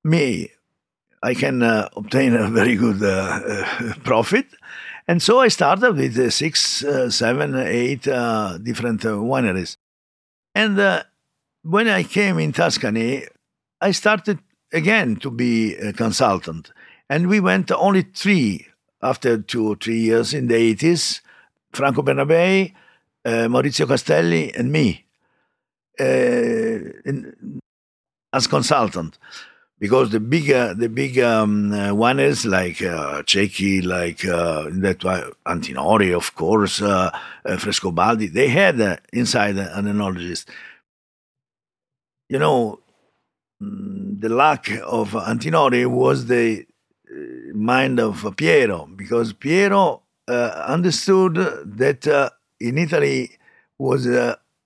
Me, 0.04 0.50
I 1.22 1.34
can 1.34 1.62
uh, 1.62 1.88
obtain 1.94 2.34
a 2.34 2.48
very 2.48 2.76
good 2.76 3.02
uh, 3.02 3.40
uh, 3.46 3.94
profit, 4.04 4.46
and 5.06 5.22
so 5.22 5.40
I 5.40 5.48
started 5.48 5.96
with 5.96 6.18
uh, 6.18 6.30
six, 6.30 6.84
seven, 7.10 7.56
eight 7.56 8.04
different 8.64 9.02
wineries. 9.02 9.76
And 10.54 11.04
when 11.62 11.88
I 11.88 12.04
came 12.04 12.38
in 12.38 12.52
Tuscany, 12.52 13.26
I 13.82 13.90
started 13.92 14.38
again 14.72 15.16
to 15.16 15.30
be 15.30 15.74
a 15.74 15.92
consultant, 15.92 16.72
and 17.10 17.28
we 17.28 17.38
went 17.38 17.70
only 17.70 18.02
three 18.02 18.69
after 19.02 19.38
two 19.38 19.68
or 19.68 19.76
three 19.76 20.00
years 20.00 20.34
in 20.34 20.48
the 20.48 20.54
80s, 20.54 21.20
Franco 21.72 22.02
Bernabei, 22.02 22.72
uh, 23.24 23.48
Maurizio 23.48 23.86
Castelli, 23.86 24.52
and 24.56 24.72
me 24.72 25.04
uh, 26.00 26.04
in, 26.04 27.60
as 28.32 28.46
consultant. 28.46 29.18
because 29.80 30.10
the 30.10 30.20
bigger 30.20 30.74
the 30.74 30.88
big 30.88 31.18
um, 31.18 31.72
uh, 31.72 31.88
wineries 31.88 32.44
like 32.44 32.82
uh, 32.82 33.22
like 33.88 34.24
uh, 34.26 34.64
that 34.84 34.98
Antinori, 35.46 36.14
of 36.14 36.34
course, 36.34 36.82
uh, 36.82 37.10
uh, 37.44 37.56
Frescobaldi, 37.56 38.30
they 38.32 38.48
had 38.48 38.80
uh, 38.80 38.96
inside 39.12 39.56
an 39.56 39.86
enologist. 39.86 40.46
You 42.28 42.38
know, 42.38 42.80
mm, 43.60 44.20
the 44.20 44.28
lack 44.28 44.68
of 44.84 45.12
Antinori 45.12 45.86
was 45.86 46.26
the 46.26 46.66
mind 47.54 47.98
of 47.98 48.34
Piero 48.36 48.88
because 48.96 49.32
Piero 49.32 50.02
understood 50.28 51.34
that 51.34 52.32
in 52.60 52.78
Italy 52.78 53.32
was 53.78 54.06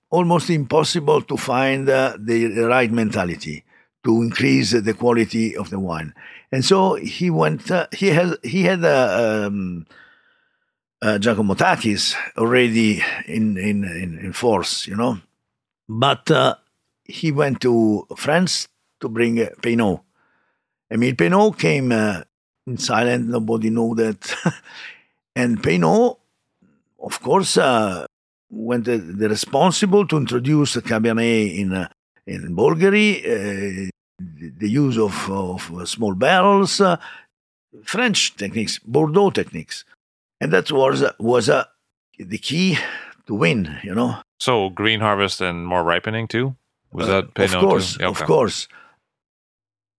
almost 0.09 0.49
impossible 0.49 1.21
to 1.21 1.37
find 1.37 1.87
the 1.87 2.65
right 2.69 2.91
mentality 2.91 3.63
to 4.05 4.21
increase 4.21 4.71
the 4.71 4.93
quality 4.93 5.57
of 5.57 5.71
the 5.71 5.79
wine. 5.79 6.13
And 6.51 6.63
so 6.63 6.95
he 6.95 7.29
went. 7.29 7.69
Uh, 7.69 7.87
he 7.91 8.07
has 8.09 8.37
he 8.43 8.63
had 8.63 8.85
uh, 8.85 9.47
um, 9.47 9.85
uh, 11.01 11.17
Giacomo 11.17 11.55
Tachis 11.55 12.15
already 12.37 13.03
in, 13.25 13.57
in 13.57 13.83
in, 13.83 14.19
in 14.19 14.31
force, 14.31 14.87
you 14.87 14.95
know, 14.95 15.19
but 15.89 16.29
uh, 16.31 16.55
he 17.03 17.31
went 17.31 17.61
to 17.61 18.07
France 18.15 18.67
to 19.01 19.09
bring 19.09 19.41
uh, 19.41 19.49
Peynaud. 19.61 20.03
Emile 20.89 21.15
Peynaud 21.15 21.51
came 21.53 21.91
uh, 21.91 22.21
in 22.67 22.77
silent. 22.77 23.27
Nobody 23.29 23.69
knew 23.69 23.95
that, 23.95 24.35
and 25.35 25.61
Peynaud, 25.61 26.17
of 26.99 27.21
course, 27.21 27.57
uh, 27.57 28.05
went 28.49 28.85
the, 28.85 28.97
the 28.97 29.29
responsible 29.29 30.07
to 30.07 30.17
introduce 30.17 30.75
Cabernet 30.77 31.57
in 31.57 31.73
uh, 31.73 31.87
in 32.27 32.55
Bolgheri, 32.55 33.19
uh, 33.19 33.89
the 34.19 34.69
use 34.69 34.97
of, 34.97 35.29
of 35.29 35.87
small 35.87 36.15
barrels, 36.15 36.81
uh, 36.81 36.97
French 37.83 38.35
techniques, 38.35 38.79
Bordeaux 38.79 39.29
techniques. 39.29 39.85
And 40.41 40.51
that 40.51 40.71
was, 40.71 41.03
was 41.19 41.49
uh, 41.49 41.65
the 42.17 42.37
key 42.37 42.77
to 43.27 43.35
win, 43.35 43.77
you 43.83 43.93
know. 43.93 44.17
So 44.39 44.69
green 44.69 44.99
harvest 44.99 45.41
and 45.41 45.67
more 45.67 45.83
ripening 45.83 46.27
too? 46.27 46.55
Was 46.91 47.09
uh, 47.09 47.21
that 47.35 47.53
Of 47.53 47.59
course, 47.59 47.95
okay. 47.95 48.05
of 48.05 48.23
course. 48.23 48.67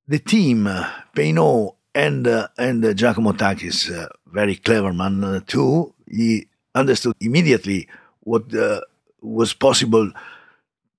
The 0.09 0.19
team, 0.19 0.67
uh, 0.67 0.91
Peynaud 1.15 1.75
and, 1.97 2.27
uh, 2.27 2.49
and 2.59 2.85
uh, 2.85 2.93
Giacomo 2.93 3.33
Tachis, 3.33 3.91
uh, 3.91 4.09
very 4.27 4.57
clever 4.57 4.93
man 4.93 5.25
uh, 5.25 5.41
too, 5.47 5.95
he 6.07 6.47
understood 6.75 7.15
immediately 7.21 7.89
what 8.21 8.45
was 9.23 9.55
possible 9.55 10.13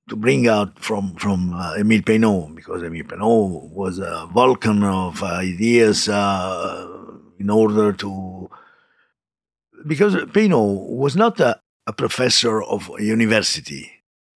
to 0.10 0.16
bring 0.16 0.48
out 0.48 0.80
from 0.80 1.16
from 1.16 1.54
uh, 1.54 1.76
Emile 1.78 2.02
Peynaud 2.02 2.56
because 2.56 2.82
Emile 2.82 3.04
Peynaud 3.04 3.70
was 3.74 4.00
a 4.00 4.28
vulcan 4.34 4.84
of 4.84 5.22
ideas 5.22 6.10
uh, 6.10 6.88
in 7.38 7.50
order 7.50 7.94
to 7.94 8.50
because 9.86 10.16
Peynaud 10.34 10.88
was 10.90 11.16
not 11.16 11.40
a, 11.40 11.60
a 11.86 11.94
professor 11.94 12.64
of 12.64 12.90
a 12.98 13.04
university 13.04 13.92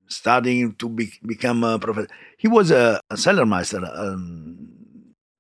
studying 0.08 0.75
to 0.75 0.89
be, 0.89 1.12
become 1.25 1.63
a 1.63 1.80
professor. 1.80 2.10
He 2.38 2.48
was 2.50 2.70
a, 2.70 3.00
a 3.10 3.15
Cellarmeister, 3.15 3.82
um, 3.98 4.58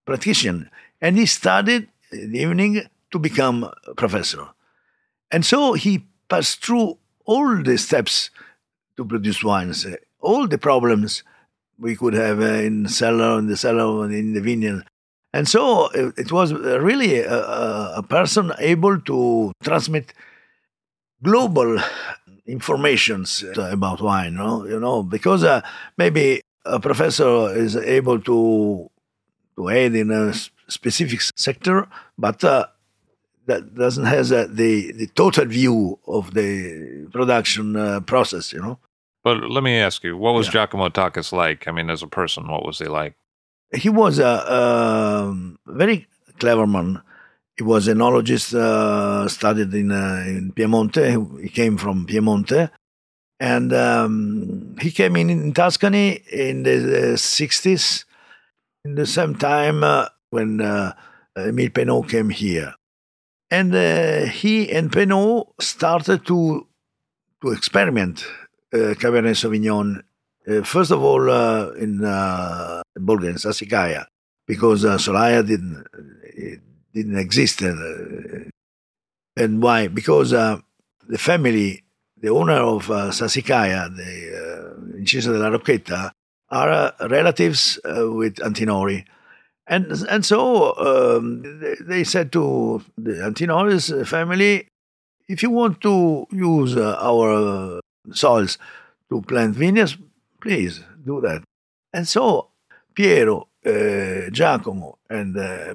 practitioner, 0.05 0.71
and 1.01 1.17
he 1.17 1.25
studied 1.25 1.89
in 2.11 2.31
the 2.31 2.39
evening 2.39 2.83
to 3.11 3.19
become 3.19 3.69
a 3.87 3.95
professor. 3.95 4.47
And 5.31 5.45
so 5.45 5.73
he 5.73 6.05
passed 6.29 6.63
through 6.63 6.97
all 7.25 7.61
the 7.61 7.77
steps 7.77 8.29
to 8.97 9.05
produce 9.05 9.43
wines 9.43 9.85
all 10.21 10.47
the 10.47 10.57
problems 10.57 11.23
we 11.79 11.95
could 11.95 12.13
have 12.13 12.39
in 12.39 12.87
cellar, 12.87 13.39
in 13.39 13.47
the 13.47 13.57
cellar, 13.57 14.09
in 14.11 14.33
the 14.33 14.41
vineyard. 14.41 14.85
And 15.33 15.47
so 15.47 15.87
it, 15.89 16.13
it 16.17 16.31
was 16.31 16.53
really 16.53 17.19
a, 17.19 17.95
a, 17.95 18.03
person 18.03 18.51
able 18.59 18.99
to 19.01 19.51
transmit 19.63 20.13
global 21.23 21.79
informations 22.45 23.43
about 23.57 24.01
wine, 24.01 24.35
no? 24.35 24.65
you 24.65 24.79
know, 24.79 25.03
because 25.03 25.43
uh, 25.43 25.61
maybe 25.97 26.41
a 26.65 26.79
professor 26.79 27.55
is 27.55 27.75
able 27.75 28.19
to 28.21 28.89
to 29.55 29.69
aid 29.69 29.95
in 29.95 30.11
a 30.11 30.33
specific 30.71 31.21
sector, 31.35 31.87
but 32.17 32.43
uh, 32.43 32.65
that 33.47 33.75
doesn't 33.75 34.05
have 34.05 34.31
uh, 34.31 34.47
the 34.49 34.91
the 34.93 35.07
total 35.07 35.45
view 35.45 35.99
of 36.07 36.33
the 36.33 37.07
production 37.11 37.75
uh, 37.75 37.99
process, 38.01 38.53
you 38.53 38.61
know. 38.61 38.79
But 39.23 39.49
let 39.49 39.63
me 39.63 39.77
ask 39.77 40.03
you, 40.03 40.17
what 40.17 40.33
was 40.33 40.47
yeah. 40.47 40.53
Giacomo 40.53 40.89
Tachis 40.89 41.31
like? 41.31 41.67
I 41.67 41.71
mean, 41.71 41.89
as 41.89 42.01
a 42.01 42.07
person, 42.07 42.47
what 42.47 42.65
was 42.65 42.79
he 42.79 42.85
like? 42.85 43.15
He 43.73 43.89
was 43.89 44.19
a, 44.19 44.25
a 44.25 45.35
very 45.67 46.07
clever 46.39 46.67
man. 46.67 47.01
He 47.57 47.63
was 47.63 47.87
an 47.87 47.99
enologist, 47.99 48.55
uh, 48.55 49.27
studied 49.27 49.73
in, 49.73 49.91
uh, 49.91 50.23
in 50.25 50.51
Piemonte. 50.53 51.41
He 51.41 51.49
came 51.49 51.77
from 51.77 52.07
Piemonte. 52.07 52.71
And 53.39 53.73
um, 53.73 54.75
he 54.81 54.91
came 54.91 55.15
in, 55.15 55.29
in 55.29 55.53
Tuscany 55.53 56.21
in 56.31 56.63
the 56.63 57.15
60s, 57.15 58.05
in 58.85 58.95
the 58.95 59.05
same 59.05 59.35
time 59.35 59.83
uh, 59.83 60.07
when 60.31 60.59
uh, 60.61 60.93
Emile 61.37 61.69
Peynaud 61.69 62.03
came 62.03 62.29
here. 62.29 62.73
And 63.51 63.75
uh, 63.75 64.25
he 64.25 64.71
and 64.71 64.91
Peynaud 64.91 65.53
started 65.59 66.25
to, 66.25 66.67
to 67.41 67.51
experiment 67.51 68.25
uh, 68.73 68.95
Cabernet 68.95 69.35
Sauvignon, 69.35 70.01
uh, 70.47 70.63
first 70.63 70.91
of 70.91 71.03
all, 71.03 71.29
uh, 71.29 71.71
in 71.71 72.03
uh, 72.03 72.81
Bolgheri, 72.97 73.29
in 73.29 73.35
Sassicaia, 73.35 74.05
because 74.47 74.85
uh, 74.85 74.97
Solaia 74.97 75.45
didn't, 75.45 75.85
didn't 76.93 77.17
exist. 77.17 77.61
and 77.61 78.51
why? 79.61 79.87
Because 79.87 80.31
the 80.31 80.63
family, 81.17 81.83
the 82.17 82.29
owner 82.29 82.53
of 82.53 82.87
Sassicaia, 82.87 83.93
the 83.93 84.37
uh, 84.37 84.97
Incisa 84.97 85.33
della 85.33 85.57
Rocchetta, 85.57 86.11
are 86.49 86.93
relatives 87.09 87.79
with 87.83 88.35
Antinori. 88.35 89.05
And, 89.67 89.91
and 90.09 90.25
so 90.25 90.75
um, 90.77 91.61
they, 91.81 92.03
said 92.03 92.31
to 92.33 92.83
the 92.97 93.11
Antinori's 93.11 94.09
family, 94.09 94.67
if 95.29 95.43
you 95.43 95.49
want 95.49 95.79
to 95.81 96.27
use 96.31 96.75
our 96.77 97.79
soils 98.11 98.57
to 99.09 99.21
plant 99.21 99.55
vineyards, 99.55 99.97
please 100.41 100.83
do 101.05 101.21
that. 101.21 101.43
And 101.93 102.07
so 102.07 102.49
Piero, 102.95 103.47
uh, 103.65 104.29
Giacomo, 104.31 104.97
and 105.09 105.37
uh, 105.37 105.73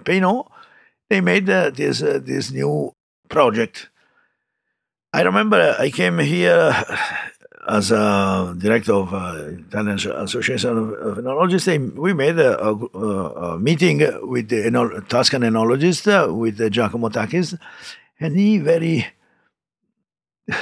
they 1.09 1.21
made 1.21 1.49
uh, 1.49 1.71
this 1.71 2.03
uh, 2.03 2.19
this 2.23 2.51
new 2.51 2.93
project. 3.29 3.89
I 5.13 5.23
remember 5.23 5.77
I 5.79 5.91
came 5.91 6.19
here 6.19 6.85
as 7.69 7.91
a 7.91 8.55
director 8.59 8.93
of 8.93 9.13
uh, 9.13 9.51
Italian 9.69 9.97
Association 9.97 10.71
of, 10.79 10.93
of 10.93 11.19
Enologists. 11.19 11.95
We 11.97 12.13
made 12.13 12.39
a, 12.39 12.59
a, 12.61 12.75
a 12.75 13.59
meeting 13.59 13.99
with 14.29 14.49
the 14.49 14.63
Enol- 14.63 15.09
Tuscan 15.09 15.43
enologist, 15.43 16.07
uh, 16.07 16.33
with 16.33 16.59
Giacomo 16.71 17.09
Tachis, 17.09 17.59
and 18.21 18.37
he 18.39 18.59
very 18.59 19.07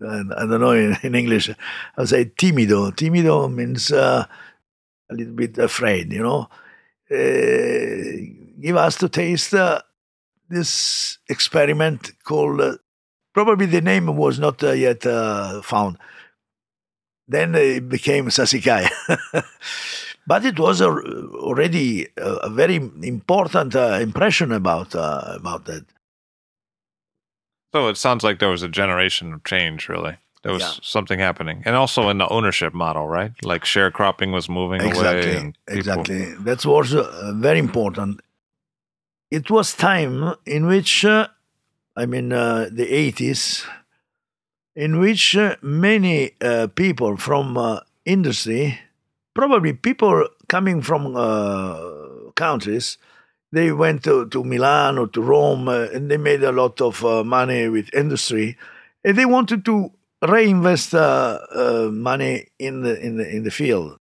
I 0.00 0.22
don't 0.46 0.60
know 0.60 0.70
in, 0.72 0.96
in 1.02 1.14
English. 1.14 1.50
I 1.50 1.54
would 1.96 2.08
say 2.08 2.24
timido. 2.26 2.92
Timido 2.92 3.52
means 3.52 3.90
uh, 3.90 4.26
a 5.10 5.14
little 5.14 5.34
bit 5.34 5.58
afraid, 5.58 6.12
you 6.12 6.22
know. 6.22 6.48
Uh, 7.10 8.60
give 8.60 8.76
us 8.76 8.96
to 8.96 9.08
taste 9.08 9.54
uh, 9.54 9.80
this 10.48 11.18
experiment 11.28 12.12
called, 12.22 12.60
uh, 12.60 12.76
probably 13.32 13.66
the 13.66 13.80
name 13.80 14.06
was 14.16 14.38
not 14.38 14.62
uh, 14.62 14.72
yet 14.72 15.04
uh, 15.06 15.60
found. 15.62 15.98
Then 17.28 17.54
it 17.54 17.88
became 17.88 18.28
Sassicaia. 18.28 18.88
but 20.26 20.44
it 20.44 20.58
was 20.58 20.80
a, 20.80 20.88
already 20.88 22.08
a, 22.16 22.32
a, 22.44 22.50
very 22.50 22.76
important 22.76 23.74
impression 23.74 24.50
about, 24.52 24.94
about 24.94 25.66
that. 25.66 25.84
So 27.74 27.88
it 27.88 27.98
sounds 27.98 28.24
like 28.24 28.38
there 28.38 28.48
was 28.48 28.62
a 28.62 28.68
generation 28.68 29.34
of 29.34 29.44
change, 29.44 29.88
really. 29.88 30.16
There 30.42 30.52
was 30.52 30.62
yeah. 30.62 30.72
something 30.82 31.18
happening, 31.18 31.62
and 31.66 31.74
also 31.74 32.08
in 32.08 32.18
the 32.18 32.28
ownership 32.28 32.72
model, 32.72 33.08
right? 33.08 33.32
Like 33.42 33.64
sharecropping 33.64 34.32
was 34.32 34.48
moving 34.48 34.80
exactly, 34.80 35.36
away. 35.36 35.52
Exactly, 35.66 36.34
that 36.34 36.64
was 36.64 36.94
uh, 36.94 37.32
very 37.34 37.58
important. 37.58 38.20
It 39.30 39.50
was 39.50 39.74
time 39.74 40.34
in 40.46 40.66
which, 40.66 41.04
uh, 41.04 41.26
I 41.96 42.06
mean, 42.06 42.32
uh, 42.32 42.68
the 42.72 42.88
eighties, 42.88 43.66
in 44.78 45.00
which 45.00 45.36
uh, 45.36 45.56
many 45.60 46.30
uh, 46.40 46.68
people 46.68 47.16
from 47.16 47.58
uh, 47.58 47.80
industry, 48.04 48.78
probably 49.34 49.72
people 49.72 50.28
coming 50.48 50.80
from 50.80 51.14
countries, 52.36 52.96
they 53.50 53.72
went 53.72 54.04
to, 54.04 54.28
to 54.28 54.44
Milan 54.44 54.96
or 54.96 55.08
to 55.08 55.20
Rome 55.20 55.66
and 55.66 56.08
they 56.08 56.16
made 56.16 56.44
a 56.44 56.52
lot 56.52 56.80
of 56.80 57.02
money 57.26 57.68
with 57.68 57.92
industry. 57.92 58.56
And 59.02 59.18
they 59.18 59.26
wanted 59.26 59.64
to 59.64 59.90
reinvest 60.22 60.92
money 60.92 62.46
in 62.60 62.82
the, 62.82 63.00
in, 63.04 63.16
the, 63.16 63.28
in 63.28 63.42
the 63.42 63.50
field. 63.50 63.98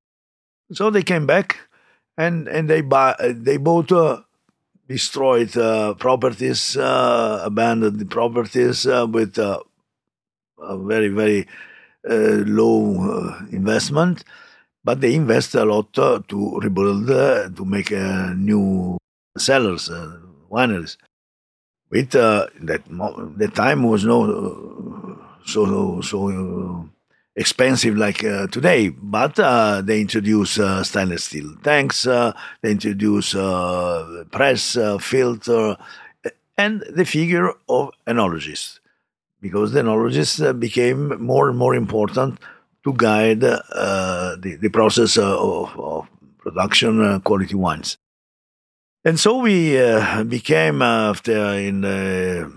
So 0.71 0.91
they 0.91 1.01
came 1.01 1.25
back 1.25 1.57
and 2.17 2.47
and 2.47 2.69
they 2.69 2.81
buy 2.81 3.15
they 3.19 3.57
bought 3.57 3.91
uh, 3.91 4.21
destroyed 4.87 5.55
uh, 5.57 5.93
properties, 5.95 6.75
uh, 6.77 7.41
abandoned 7.43 8.09
properties 8.09 8.85
with 8.85 9.39
a 10.59 10.77
very 10.77 11.09
very 11.09 11.47
uh, 12.09 12.43
low 12.45 13.33
investment, 13.51 14.23
but 14.83 15.01
they 15.01 15.15
invest 15.15 15.55
a 15.55 15.65
lot 15.65 15.93
to 15.93 16.59
rebuild 16.61 17.07
to 17.07 17.65
make 17.65 17.91
new 17.91 18.97
cellars, 19.37 19.89
wineries. 20.51 20.97
With 21.89 22.11
that 22.11 22.81
the 23.37 23.47
time 23.53 23.83
was 23.83 24.03
no 24.05 25.19
so 25.45 26.01
so 26.01 26.89
expensive 27.35 27.95
like 27.95 28.23
uh, 28.23 28.47
today, 28.47 28.89
but 28.89 29.37
uh, 29.39 29.81
they 29.81 30.01
introduce 30.01 30.59
uh, 30.59 30.83
stainless 30.83 31.25
steel 31.25 31.55
tanks, 31.63 32.07
uh, 32.07 32.33
they 32.61 32.71
introduce 32.71 33.35
uh, 33.35 34.23
press 34.31 34.75
uh, 34.75 34.97
filter, 34.97 35.77
and 36.57 36.81
the 36.89 37.05
figure 37.05 37.51
of 37.69 37.91
enologist, 38.07 38.79
because 39.41 39.71
the 39.71 39.81
enologist 39.81 40.59
became 40.59 41.21
more 41.21 41.49
and 41.49 41.57
more 41.57 41.75
important 41.75 42.39
to 42.83 42.93
guide 42.93 43.41
the, 43.41 44.57
the 44.61 44.69
process 44.69 45.17
of, 45.17 45.77
of 45.77 46.07
production 46.37 47.19
quality 47.21 47.55
wines. 47.55 47.97
And 49.05 49.19
so 49.19 49.37
we 49.37 49.77
became 50.27 50.81
after 50.81 51.53
in 51.53 51.81
the 51.81 52.51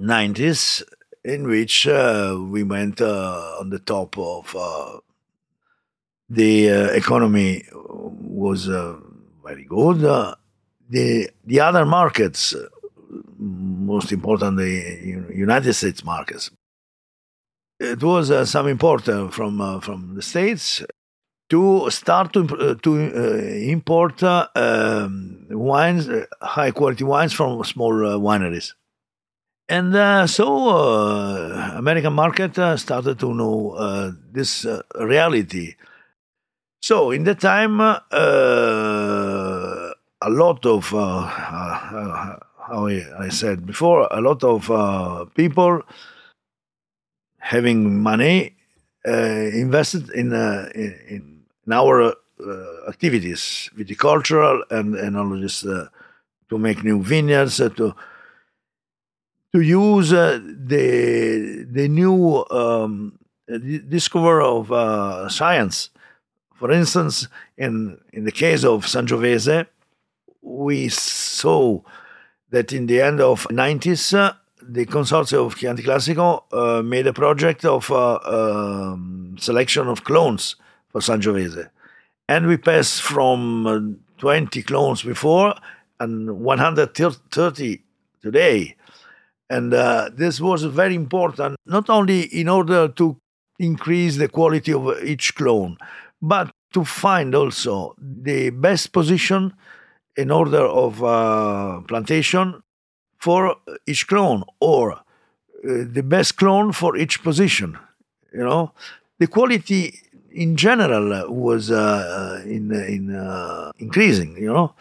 90s 0.00 0.82
in 1.24 1.48
which 1.48 1.86
uh, 1.86 2.36
we 2.38 2.62
went 2.62 3.00
uh, 3.00 3.56
on 3.60 3.70
the 3.70 3.78
top 3.78 4.18
of 4.18 4.54
uh, 4.54 4.98
the 6.28 6.70
uh, 6.70 6.86
economy 6.90 7.64
was 7.72 8.68
uh, 8.68 8.96
very 9.44 9.64
good. 9.64 10.04
Uh, 10.04 10.34
the 10.88 11.30
the 11.44 11.60
other 11.60 11.86
markets, 11.86 12.54
most 13.44 14.12
important 14.12 14.56
the 14.56 15.24
United 15.34 15.74
States 15.74 16.04
markets, 16.04 16.50
it 17.80 18.02
was 18.02 18.50
some 18.50 18.68
import 18.68 19.04
from 19.32 19.80
from 19.80 20.14
the 20.14 20.22
states 20.22 20.82
to 21.50 21.90
start 21.90 22.32
to, 22.32 22.74
to 22.82 22.90
import 23.70 24.22
um, 24.22 25.46
wines, 25.50 26.08
high 26.40 26.70
quality 26.70 27.04
wines 27.04 27.32
from 27.32 27.62
small 27.64 27.92
wineries. 27.92 28.72
And 29.68 29.94
uh, 29.96 30.26
so 30.26 30.68
uh, 30.68 31.72
American 31.74 32.12
market 32.12 32.58
uh, 32.58 32.76
started 32.76 33.18
to 33.20 33.32
know 33.34 33.70
uh, 33.70 34.12
this 34.30 34.66
uh, 34.66 34.82
reality. 35.00 35.76
So 36.82 37.10
in 37.12 37.24
the 37.24 37.34
time, 37.34 37.80
uh, 37.80 37.94
a 40.20 40.30
lot 40.30 40.66
of, 40.66 40.92
how 42.66 42.86
I 42.86 43.28
said 43.28 43.66
before, 43.66 44.08
a 44.10 44.20
lot 44.20 44.42
of 44.44 45.34
people 45.34 45.82
having 47.38 48.02
money 48.02 48.56
invested 49.04 50.10
in, 50.10 50.32
in, 50.32 51.44
in 51.66 51.72
our 51.72 52.14
activities, 52.88 53.70
viticultural 53.76 54.62
and 54.70 54.94
enologists, 54.94 55.88
to 56.48 56.58
make 56.58 56.84
new 56.84 57.02
vineyards, 57.02 57.56
to 57.56 57.94
to 59.52 59.60
use 59.60 60.12
uh, 60.12 60.40
the 60.42 61.64
the 61.70 61.88
new 61.88 62.44
um, 62.50 63.18
discover 63.88 64.42
of 64.42 64.72
uh, 64.72 65.28
science. 65.28 65.90
For 66.54 66.72
instance, 66.72 67.28
in 67.56 67.98
in 68.12 68.24
the 68.24 68.32
case 68.32 68.64
of 68.64 68.84
Sangiovese, 68.84 69.66
we 70.42 70.88
saw 70.88 71.80
that 72.54 72.72
in 72.72 72.86
the 72.86 73.00
end 73.00 73.20
of 73.20 73.46
90s, 73.48 74.16
uh, 74.16 74.32
the 74.62 74.86
consortium 74.86 75.46
of 75.46 75.56
Chianti 75.56 75.82
Classico 75.82 76.44
uh, 76.52 76.82
made 76.82 77.06
a 77.06 77.12
project 77.12 77.64
of 77.64 77.90
uh, 77.90 78.18
um, 78.24 79.36
selection 79.38 79.88
of 79.88 80.04
clones 80.04 80.56
for 80.88 81.00
Sangiovese. 81.00 81.68
And 82.28 82.46
we 82.46 82.56
passed 82.56 83.02
from 83.02 83.66
uh, 83.66 83.80
20 84.18 84.62
clones 84.62 85.02
before 85.02 85.54
and 86.00 86.38
130 86.38 87.82
today. 88.22 88.76
And 89.50 89.74
uh, 89.74 90.10
this 90.14 90.40
was 90.40 90.62
very 90.64 90.94
important, 90.94 91.56
not 91.66 91.90
only 91.90 92.22
in 92.22 92.48
order 92.48 92.88
to 92.88 93.16
increase 93.58 94.16
the 94.16 94.28
quality 94.28 94.72
of 94.72 95.04
each 95.04 95.34
clone, 95.34 95.76
but 96.22 96.50
to 96.72 96.84
find 96.84 97.34
also 97.34 97.94
the 97.98 98.50
best 98.50 98.92
position 98.92 99.52
in 100.16 100.30
order 100.30 100.64
of 100.64 101.02
uh, 101.02 101.80
plantation 101.88 102.62
for 103.18 103.56
each 103.86 104.06
clone 104.06 104.44
or 104.60 104.92
uh, 104.92 104.98
the 105.62 106.02
best 106.02 106.36
clone 106.36 106.72
for 106.72 106.96
each 106.96 107.22
position. 107.22 107.78
You 108.32 108.44
know, 108.44 108.72
the 109.18 109.26
quality 109.26 109.98
in 110.30 110.56
general 110.56 111.32
was 111.32 111.70
uh, 111.70 112.42
in 112.44 112.72
in 112.72 113.14
uh, 113.14 113.72
increasing. 113.78 114.36
You 114.36 114.52
know, 114.52 114.74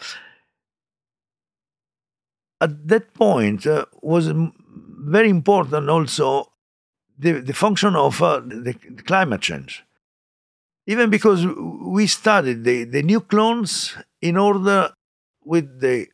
at 2.59 2.87
that 2.87 3.13
point 3.13 3.67
uh, 3.67 3.85
was 4.01 4.31
very 4.33 5.29
important 5.29 5.89
also 5.89 6.53
the, 7.19 7.33
the 7.33 7.53
function 7.53 7.95
of 7.95 8.21
uh, 8.21 8.39
the, 8.39 8.75
the, 8.89 9.03
climate 9.03 9.41
change. 9.41 9.83
Even 10.87 11.09
because 11.09 11.45
we 11.45 12.07
studied 12.07 12.63
the, 12.63 12.83
the 12.85 13.03
new 13.03 13.21
clones 13.21 13.95
in 14.21 14.37
order 14.37 14.91
with 15.45 15.79
the 15.81 16.07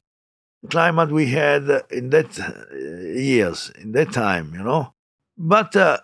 climate 0.69 1.11
we 1.11 1.27
had 1.27 1.63
in 1.89 2.09
that 2.09 2.39
uh, 2.39 2.75
years, 2.75 3.71
in 3.81 3.91
that 3.93 4.11
time, 4.11 4.53
you 4.53 4.63
know. 4.63 4.93
But 5.37 5.75
uh, 5.75 5.99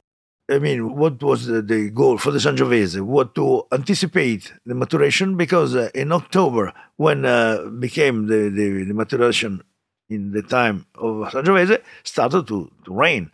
I 0.50 0.60
mean, 0.60 0.96
what 0.96 1.22
was 1.24 1.48
the, 1.48 1.62
the, 1.62 1.90
goal 1.90 2.20
for 2.20 2.32
the 2.32 2.38
Sangiovese? 2.38 3.02
What 3.02 3.34
to 3.36 3.64
anticipate 3.72 4.54
the 4.66 4.76
maturation? 4.76 5.38
Because 5.38 5.76
uh, 5.76 5.90
in 5.96 6.12
October, 6.12 6.72
when 6.98 7.26
uh, 7.26 7.66
became 7.80 8.28
the, 8.28 8.50
the, 8.50 8.84
the, 8.84 8.94
maturation 8.94 9.64
in 10.08 10.32
the 10.32 10.44
time 10.44 10.86
of 10.96 11.32
Sangiovese 11.32 11.82
started 12.04 12.48
to, 12.48 12.72
to 12.86 12.94
rain. 12.94 13.32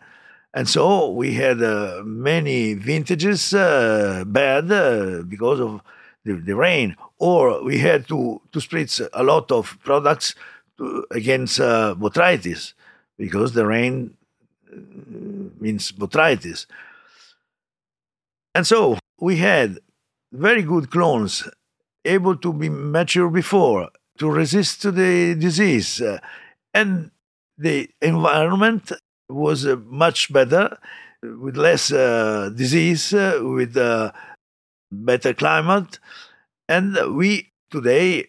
And 0.54 0.68
so 0.68 1.10
we 1.10 1.34
had 1.34 1.62
uh, 1.62 2.02
many 2.04 2.74
vintages 2.74 3.52
uh, 3.52 4.24
bad 4.26 4.72
uh, 4.72 5.22
because 5.22 5.60
of 5.60 5.82
the, 6.24 6.34
the, 6.34 6.56
rain, 6.56 6.96
or 7.22 7.62
we 7.62 7.78
had 7.78 8.08
to, 8.08 8.40
to 8.50 8.58
spritz 8.58 9.00
a 9.12 9.22
lot 9.22 9.52
of 9.52 9.78
products 9.84 10.34
to, 10.76 11.06
against 11.12 11.60
uh, 11.60 11.94
botrytis 11.96 12.74
because 13.16 13.52
the 13.52 13.64
rain 13.64 14.16
uh, 14.72 14.76
means 15.60 15.92
botrytis. 15.92 16.66
And 18.56 18.66
so 18.66 18.98
we 19.20 19.36
had 19.36 19.78
very 20.32 20.62
good 20.62 20.90
clones 20.90 21.48
able 22.04 22.36
to 22.38 22.52
be 22.52 22.68
mature 22.68 23.30
before 23.30 23.90
to 24.18 24.28
resist 24.28 24.82
to 24.82 24.90
the 24.90 25.36
disease 25.36 26.00
uh, 26.00 26.18
and 26.74 27.12
the 27.56 27.88
environment 28.00 28.90
was 29.28 29.64
uh, 29.64 29.76
much 29.86 30.32
better 30.32 30.76
with 31.22 31.56
less 31.56 31.92
uh, 31.92 32.50
disease, 32.56 33.14
uh, 33.14 33.38
with 33.42 33.76
uh, 33.76 34.10
better 34.90 35.32
climate. 35.32 36.00
And 36.68 36.96
we 37.16 37.52
today, 37.70 38.28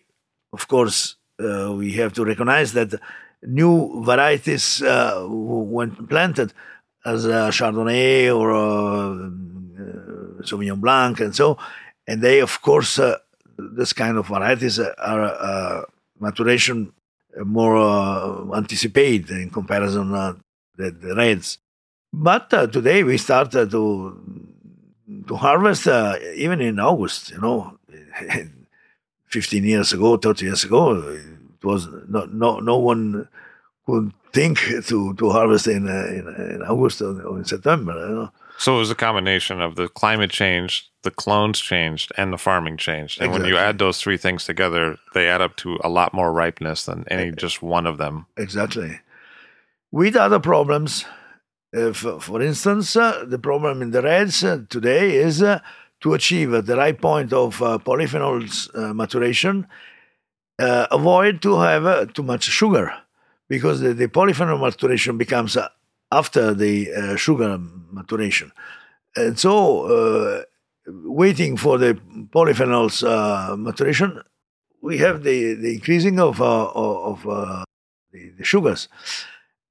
of 0.52 0.67
course, 0.67 1.15
uh, 1.39 1.74
we 1.76 1.93
have 1.93 2.13
to 2.13 2.26
recognize 2.26 2.74
that 2.74 3.00
new 3.41 4.04
varieties, 4.04 4.82
uh, 4.82 5.26
when 5.28 5.91
planted 6.08 6.54
as 7.06 7.26
Chardonnay 7.26 8.34
or 8.34 8.54
Sauvignon 10.43 10.80
Blanc, 10.80 11.19
and 11.19 11.36
so, 11.36 11.58
and 12.08 12.22
they, 12.22 12.39
of 12.39 12.62
course, 12.62 13.00
this 13.58 13.93
kind 13.93 14.17
of 14.17 14.28
varieties 14.28 14.80
are 14.80 15.86
maturation 16.19 16.93
more 17.43 17.78
uh, 17.78 18.56
anticipated 18.56 19.32
in 19.32 19.50
comparison 19.50 20.13
uh, 20.13 20.34
the, 20.78 20.91
the 20.91 21.15
Reds. 21.15 21.58
But 22.12 22.54
uh, 22.54 22.67
today 22.67 23.04
we 23.04 23.17
started 23.17 23.72
to 23.72 24.19
to 25.28 25.36
harvest 25.36 25.88
uh, 25.88 26.15
even 26.36 26.62
in 26.62 26.80
August. 26.80 27.32
You 27.32 27.41
know, 27.41 27.80
fifteen 29.27 29.63
years 29.63 29.93
ago, 29.93 30.17
thirty 30.17 30.45
years 30.45 30.63
ago, 30.63 30.95
it 30.95 31.63
was 31.63 31.88
no 32.08 32.25
no 32.25 32.60
no 32.60 32.77
one 32.77 33.27
could 33.86 34.12
think 34.34 34.60
to 34.88 35.13
to 35.13 35.29
harvest 35.29 35.67
in 35.67 35.88
uh, 35.88 36.06
in, 36.08 36.27
in, 36.56 36.62
August 36.63 37.01
or 37.01 37.38
in 37.38 37.45
September. 37.45 37.93
You 37.93 38.15
know. 38.15 38.32
So 38.58 38.75
it 38.75 38.79
was 38.79 38.91
a 38.91 38.95
combination 38.95 39.62
of 39.62 39.75
the 39.75 39.88
climate 39.88 40.29
change, 40.29 40.89
the 41.01 41.12
clones 41.12 41.60
changed, 41.60 42.12
and 42.17 42.32
the 42.32 42.38
farming 42.38 42.77
changed. 42.77 43.19
And 43.19 43.29
exactly. 43.29 43.41
when 43.41 43.49
you 43.49 43.58
add 43.58 43.79
those 43.79 43.99
three 43.99 44.17
things 44.17 44.45
together, 44.45 44.97
they 45.13 45.27
add 45.27 45.41
up 45.41 45.56
to 45.58 45.79
a 45.84 45.89
lot 45.89 46.13
more 46.13 46.32
ripeness 46.32 46.86
than 46.86 47.06
any 47.10 47.32
just 47.32 47.62
one 47.62 47.88
of 47.88 47.97
them. 47.97 48.27
Exactly. 48.38 48.99
With 49.91 50.15
other 50.15 50.39
problems, 50.39 51.06
if, 51.71 51.97
for 51.97 52.41
instance, 52.41 52.95
uh, 52.95 53.25
the 53.27 53.39
problem 53.39 53.82
in 53.82 53.91
the 53.91 54.01
reds 54.01 54.43
uh, 54.43 54.62
today 54.69 55.15
is 55.15 55.41
uh, 55.41 55.60
to 56.04 56.13
achieve 56.13 56.52
the 56.52 56.76
right 56.76 57.02
point 57.02 57.32
of 57.32 57.62
uh, 57.62 57.78
polyphenols 57.80 58.70
uh, 58.76 58.94
maturation, 58.94 59.66
uh, 60.60 60.86
avoid 60.92 61.42
to 61.42 61.60
have 61.60 61.86
uh, 61.86 62.06
too 62.06 62.24
much 62.24 62.44
sugar 62.44 62.94
because 63.48 63.80
the, 63.80 63.94
the 63.94 64.10
polyphenol 64.10 64.60
maturation 64.60 65.18
becomes 65.18 65.56
uh, 65.56 65.70
after 66.12 66.54
the 66.54 66.94
uh, 66.94 67.16
sugar 67.16 67.58
maturation. 67.92 68.52
And 69.16 69.39
so, 69.39 70.44
waiting 70.88 71.56
for 71.56 71.78
the 71.78 71.94
polyphenols 72.32 73.02
maturation, 73.58 74.22
we 74.82 74.98
have 74.98 75.24
the, 75.24 75.54
the 75.54 75.76
increasing 75.76 76.20
of, 76.20 76.42
of 76.42 77.24
the, 77.24 77.63
the, 78.38 78.44
sugars. 78.44 78.89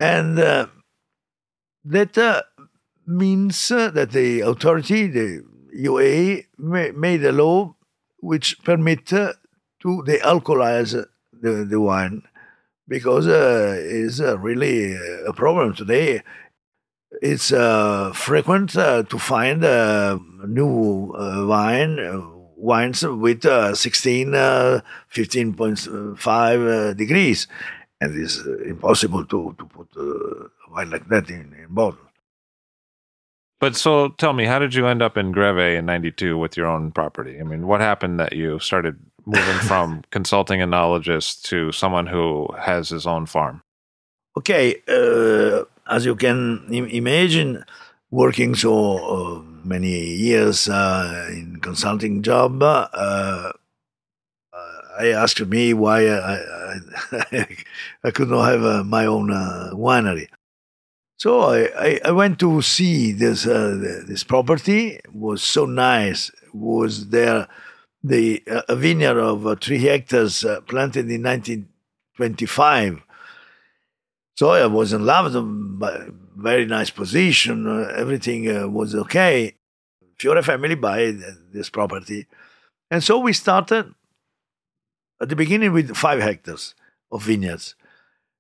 And 0.01 0.39
that 0.39 0.71
means 3.07 3.69
that 3.69 4.11
the 4.13 4.41
authority, 4.41 5.09
the 5.09 5.45
UA 5.73 6.43
made 6.59 7.25
a 7.25 7.33
law 7.33 7.75
which 8.19 8.63
permit 8.63 9.13
uh, 9.13 9.33
to 9.81 10.05
de-alcoholize 10.05 11.05
the, 11.33 11.65
the 11.65 11.81
wine 11.81 12.23
because 12.87 13.27
uh, 13.27 13.75
it's 13.79 14.21
uh, 14.21 14.39
really 14.39 14.95
a 15.27 15.33
problem 15.33 15.75
today. 15.75 16.23
It's 17.21 17.53
uh, 17.53 18.13
frequent 18.15 18.77
uh, 18.77 19.03
to 19.05 19.19
find 19.19 19.65
uh, 19.65 20.19
new 20.47 21.13
wine 21.47 21.99
wines 22.57 23.03
with 23.03 23.43
16, 23.43 24.31
15.5 24.33 26.97
degrees, 26.97 27.49
and 28.01 28.23
it's 28.23 28.39
impossible 28.67 29.25
to, 29.27 29.55
to 29.59 29.65
put 29.67 29.89
wine 30.71 30.91
like 30.91 31.09
that 31.09 31.29
in, 31.29 31.53
in 31.59 31.67
bottle. 31.71 32.12
But 33.63 33.77
so 33.77 34.09
tell 34.19 34.33
me, 34.33 34.45
how 34.45 34.59
did 34.59 34.75
you 34.75 34.89
end 34.89 35.03
up 35.03 35.17
in 35.17 35.31
Greve 35.31 35.79
in 35.79 35.87
92 35.87 36.37
with 36.37 36.57
your 36.57 36.67
own 36.67 36.91
property? 36.91 37.39
I 37.39 37.45
mean, 37.45 37.69
what 37.69 37.81
happened 37.81 38.19
that 38.19 38.33
you 38.33 38.59
started 38.59 38.99
moving 39.25 39.59
from 39.69 40.03
consulting 40.11 40.59
enologist 40.59 41.43
to 41.43 41.71
someone 41.71 42.09
who 42.09 42.49
has 42.59 42.89
his 42.89 43.07
own 43.07 43.25
farm? 43.25 43.63
Okay, 44.37 44.83
uh, 44.89 45.63
as 45.89 46.05
you 46.05 46.17
can 46.17 46.67
Im- 46.73 46.89
imagine, 46.89 47.65
working 48.11 48.57
so 48.57 48.99
uh, 48.99 49.43
many 49.63 50.11
years 50.11 50.69
uh, 50.69 51.29
in 51.31 51.61
consulting 51.61 52.23
job, 52.23 52.61
uh, 52.65 52.89
uh, 52.93 53.53
I 54.99 55.07
asked 55.15 55.47
me 55.47 55.73
why 55.73 56.09
I, 56.09 56.35
I, 57.13 57.57
I 58.03 58.11
could 58.11 58.29
not 58.29 58.43
have 58.43 58.65
uh, 58.65 58.83
my 58.83 59.07
own 59.07 59.29
winery. 59.29 60.27
So 61.23 61.43
I, 61.43 61.69
I, 61.79 62.01
I, 62.07 62.11
went 62.11 62.41
to 62.41 62.61
see 62.63 63.13
this 63.13 63.47
uh, 63.47 64.03
this 64.09 64.25
property. 64.25 64.95
It 64.95 65.15
was 65.15 65.41
so 65.41 65.67
nice. 65.67 66.31
It 66.31 66.53
was 66.53 67.11
there 67.11 67.47
the 68.03 68.43
uh, 68.51 68.63
a 68.69 68.75
vineyard 68.75 69.19
of 69.19 69.47
uh, 69.47 69.55
three 69.55 69.79
hectares 69.79 70.45
uh, 70.45 70.63
planted 70.63 71.09
in 71.09 71.23
1925. 71.23 73.03
So 74.35 74.51
I 74.51 74.67
was 74.67 74.93
in 74.93 75.07
love. 75.07 75.33
with 75.33 76.13
Very 76.37 76.67
nice 76.67 76.91
position. 76.91 77.69
Uh, 77.69 77.93
everything 77.95 78.51
uh, 78.51 78.67
was 78.67 78.93
okay. 78.97 79.55
Fiore 80.19 80.43
family 80.43 80.75
buy 80.75 81.15
this 81.53 81.71
property, 81.71 82.27
and 82.91 83.01
so 83.05 83.21
we 83.21 83.33
started 83.33 83.95
at 85.21 85.29
the 85.29 85.37
beginning 85.37 85.73
with 85.73 85.97
five 85.97 86.21
hectares 86.21 86.75
of 87.13 87.23
vineyards 87.23 87.77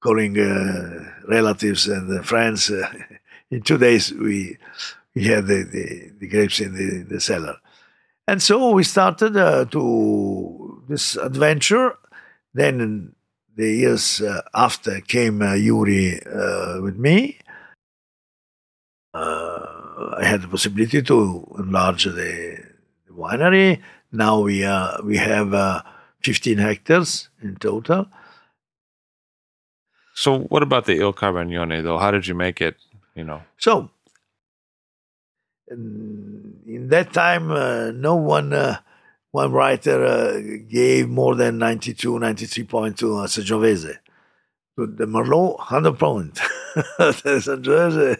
calling 0.00 0.38
uh, 0.38 1.04
relatives 1.28 1.88
and 1.88 2.24
friends. 2.24 2.70
Uh, 2.70 2.88
in 3.50 3.62
two 3.62 3.78
days, 3.78 4.12
we 4.12 4.56
we 5.14 5.24
had 5.24 5.46
the, 5.46 5.64
the, 5.64 6.12
the 6.20 6.28
grapes 6.28 6.60
in 6.60 6.74
the, 6.74 7.02
the, 7.02 7.20
cellar, 7.20 7.56
and 8.26 8.42
so 8.42 8.70
we 8.70 8.84
started 8.84 9.36
uh, 9.36 9.64
to 9.66 10.82
this 10.88 11.16
adventure. 11.16 11.96
Then 12.54 13.14
the 13.56 13.72
years 13.72 14.20
uh, 14.20 14.42
after 14.54 15.00
came 15.00 15.42
uh, 15.42 15.54
Yuri 15.54 16.20
uh, 16.24 16.80
with 16.80 16.96
me. 16.96 17.38
I 19.14 20.24
had 20.24 20.42
the 20.42 20.48
possibility 20.48 21.02
to 21.02 21.56
enlarge 21.58 22.04
the, 22.04 22.58
winery. 23.10 23.80
Now 24.12 24.40
we 24.40 24.64
we 25.02 25.16
have 25.16 25.82
15 26.22 26.58
hectares 26.58 27.28
in 27.42 27.56
total 27.56 28.06
so, 30.18 30.40
what 30.40 30.64
about 30.64 30.86
the 30.86 30.94
Il 30.94 31.12
Carbonaione, 31.12 31.80
though? 31.80 31.96
How 31.96 32.10
did 32.10 32.26
you 32.26 32.34
make 32.34 32.60
it? 32.60 32.74
You 33.14 33.22
know. 33.22 33.42
So, 33.56 33.88
in 35.70 36.88
that 36.90 37.12
time, 37.12 37.52
uh, 37.52 37.92
no 37.92 38.16
one, 38.16 38.52
uh, 38.52 38.78
one 39.30 39.52
writer 39.52 40.04
uh, 40.04 40.40
gave 40.68 41.08
more 41.08 41.36
than 41.36 41.58
92, 41.58 42.18
93 42.18 42.64
points 42.64 42.98
to 42.98 43.06
Sangiovese. 43.06 43.98
The 44.76 45.06
Merlot, 45.06 45.58
100 45.58 45.96
points. 45.96 46.40
Sangiovese. 46.98 48.18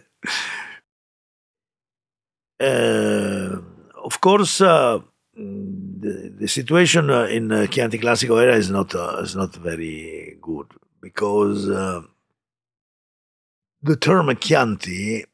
Uh, 2.60 3.60
of 4.04 4.20
course, 4.20 4.60
uh, 4.60 5.00
the, 5.34 6.32
the, 6.38 6.46
situation 6.46 7.10
uh, 7.10 7.24
in 7.24 7.50
uh, 7.50 7.66
Chianti 7.66 7.98
Classico 7.98 8.40
era 8.40 8.54
is 8.54 8.70
not 8.70 8.94
uh, 8.94 9.18
is 9.22 9.34
not 9.34 9.52
very 9.56 10.36
good 10.40 10.66
because 11.00 11.68
uh, 11.68 12.02
the 13.82 13.96
term 13.96 14.34
Chianti 14.36 15.24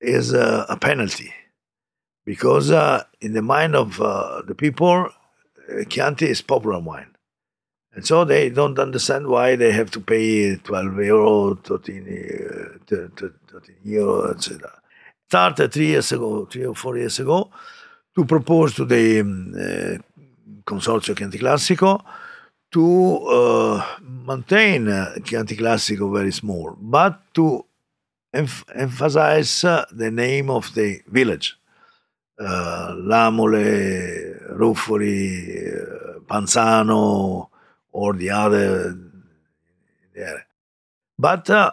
is 0.00 0.32
a, 0.32 0.66
a 0.68 0.76
penalty. 0.76 1.32
Because 2.24 2.70
uh, 2.70 3.04
in 3.20 3.32
the 3.32 3.42
mind 3.42 3.74
of 3.74 4.00
uh, 4.00 4.42
the 4.46 4.54
people, 4.54 5.08
uh, 5.08 5.84
Chianti 5.88 6.26
is 6.26 6.42
popular 6.42 6.78
wine. 6.78 7.14
And 7.92 8.06
so 8.06 8.24
they 8.24 8.50
don't 8.50 8.78
understand 8.78 9.26
why 9.26 9.56
they 9.56 9.72
have 9.72 9.90
to 9.92 10.00
pay 10.00 10.56
12 10.56 10.96
euro, 10.98 11.54
13, 11.56 12.78
uh, 12.92 13.08
13 13.16 13.76
euro, 13.84 14.30
etc. 14.30 14.70
Started 15.28 15.72
three 15.72 15.88
years 15.88 16.12
ago, 16.12 16.44
three 16.46 16.66
or 16.66 16.74
four 16.74 16.96
years 16.96 17.18
ago, 17.18 17.50
to 18.14 18.24
propose 18.24 18.74
to 18.74 18.84
the 18.84 19.20
um, 19.20 19.54
uh, 19.54 19.98
Consorzio 20.64 21.16
Chianti 21.16 21.38
Classico 21.38 22.04
to 22.72 23.16
uh, 23.26 23.84
maintain 24.00 24.88
uh, 24.88 25.14
Chianti 25.24 25.56
very 25.56 26.32
small, 26.32 26.76
but 26.80 27.20
to 27.34 27.64
emph- 28.34 28.64
emphasize 28.74 29.64
uh, 29.64 29.84
the 29.92 30.10
name 30.10 30.50
of 30.50 30.72
the 30.74 31.00
village. 31.06 31.56
Uh, 32.38 32.94
Lamole, 32.96 34.56
Ruffoli, 34.56 35.74
uh, 35.74 36.20
Panzano, 36.20 37.48
or 37.92 38.14
the 38.14 38.30
other 38.30 38.96
there. 40.14 40.46
But 41.18 41.50
uh, 41.50 41.72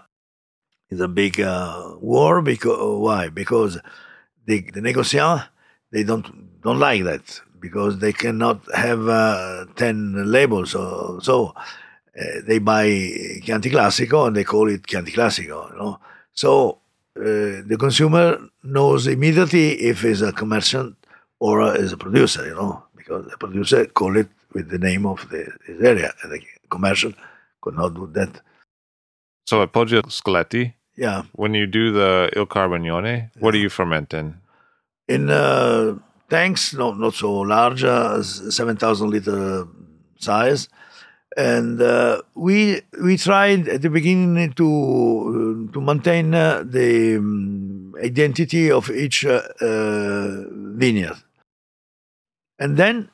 it's 0.89 0.99
a 0.99 1.07
big 1.07 1.39
uh, 1.39 1.95
war 2.01 2.41
because 2.41 2.99
why? 2.99 3.29
Because 3.29 3.77
the, 4.45 4.61
the 4.73 4.81
negociants 4.81 5.47
they 5.91 6.03
don't 6.03 6.61
don't 6.61 6.79
like 6.79 7.03
that 7.03 7.41
because 7.59 7.99
they 7.99 8.13
cannot 8.13 8.59
have 8.75 9.07
uh, 9.07 9.65
ten 9.75 10.31
labels. 10.31 10.71
So, 10.71 11.19
so 11.21 11.53
uh, 12.19 12.23
they 12.47 12.59
buy 12.59 12.85
Chianti 13.43 13.69
Classico 13.69 14.27
and 14.27 14.35
they 14.35 14.43
call 14.43 14.69
it 14.69 14.85
Chianti 14.87 15.11
Classico. 15.11 15.71
You 15.71 15.77
know, 15.77 15.99
so 16.33 16.79
uh, 17.17 17.63
the 17.65 17.77
consumer 17.79 18.37
knows 18.63 19.07
immediately 19.07 19.71
if 19.81 20.03
it's 20.03 20.21
a 20.21 20.31
commerciant 20.31 20.95
or 21.39 21.75
is 21.75 21.91
a 21.93 21.97
producer. 21.97 22.45
You 22.47 22.55
know, 22.55 22.83
because 22.95 23.29
the 23.29 23.37
producer 23.37 23.85
call 23.85 24.17
it 24.17 24.27
with 24.53 24.69
the 24.69 24.77
name 24.79 25.05
of 25.05 25.27
the 25.29 25.47
his 25.65 25.81
area, 25.81 26.13
and 26.23 26.31
the 26.31 26.41
commercial 26.69 27.13
could 27.61 27.75
not 27.75 27.93
do 27.93 28.07
that. 28.13 28.41
So 29.45 29.61
at 29.63 29.71
Poggio 29.71 30.01
Scalette, 30.03 30.73
Yeah, 30.97 31.23
when 31.33 31.53
you 31.53 31.67
do 31.67 31.91
the 31.91 32.29
Il 32.35 32.47
Carbonaione, 32.47 33.29
what 33.39 33.53
are 33.53 33.57
you 33.59 33.69
fermenting? 33.69 34.35
in 35.07 35.29
uh, 35.29 35.95
tanks, 36.29 36.73
not 36.73 36.99
not 36.99 37.13
so 37.13 37.31
large, 37.39 37.83
uh, 37.83 38.21
seven 38.23 38.77
thousand 38.77 39.09
liter 39.09 39.67
size, 40.19 40.69
and 41.37 41.81
uh, 41.81 42.21
we 42.35 42.81
we 43.03 43.17
tried 43.17 43.67
at 43.67 43.81
the 43.81 43.89
beginning 43.89 44.53
to 44.53 44.67
uh, 44.67 45.73
to 45.73 45.81
maintain 45.81 46.33
uh, 46.33 46.63
the 46.65 47.17
um, 47.17 47.93
identity 48.03 48.71
of 48.71 48.89
each 48.89 49.25
uh, 49.25 49.41
uh, 49.61 50.43
vineyard, 50.51 51.17
and 52.59 52.77
then 52.77 53.09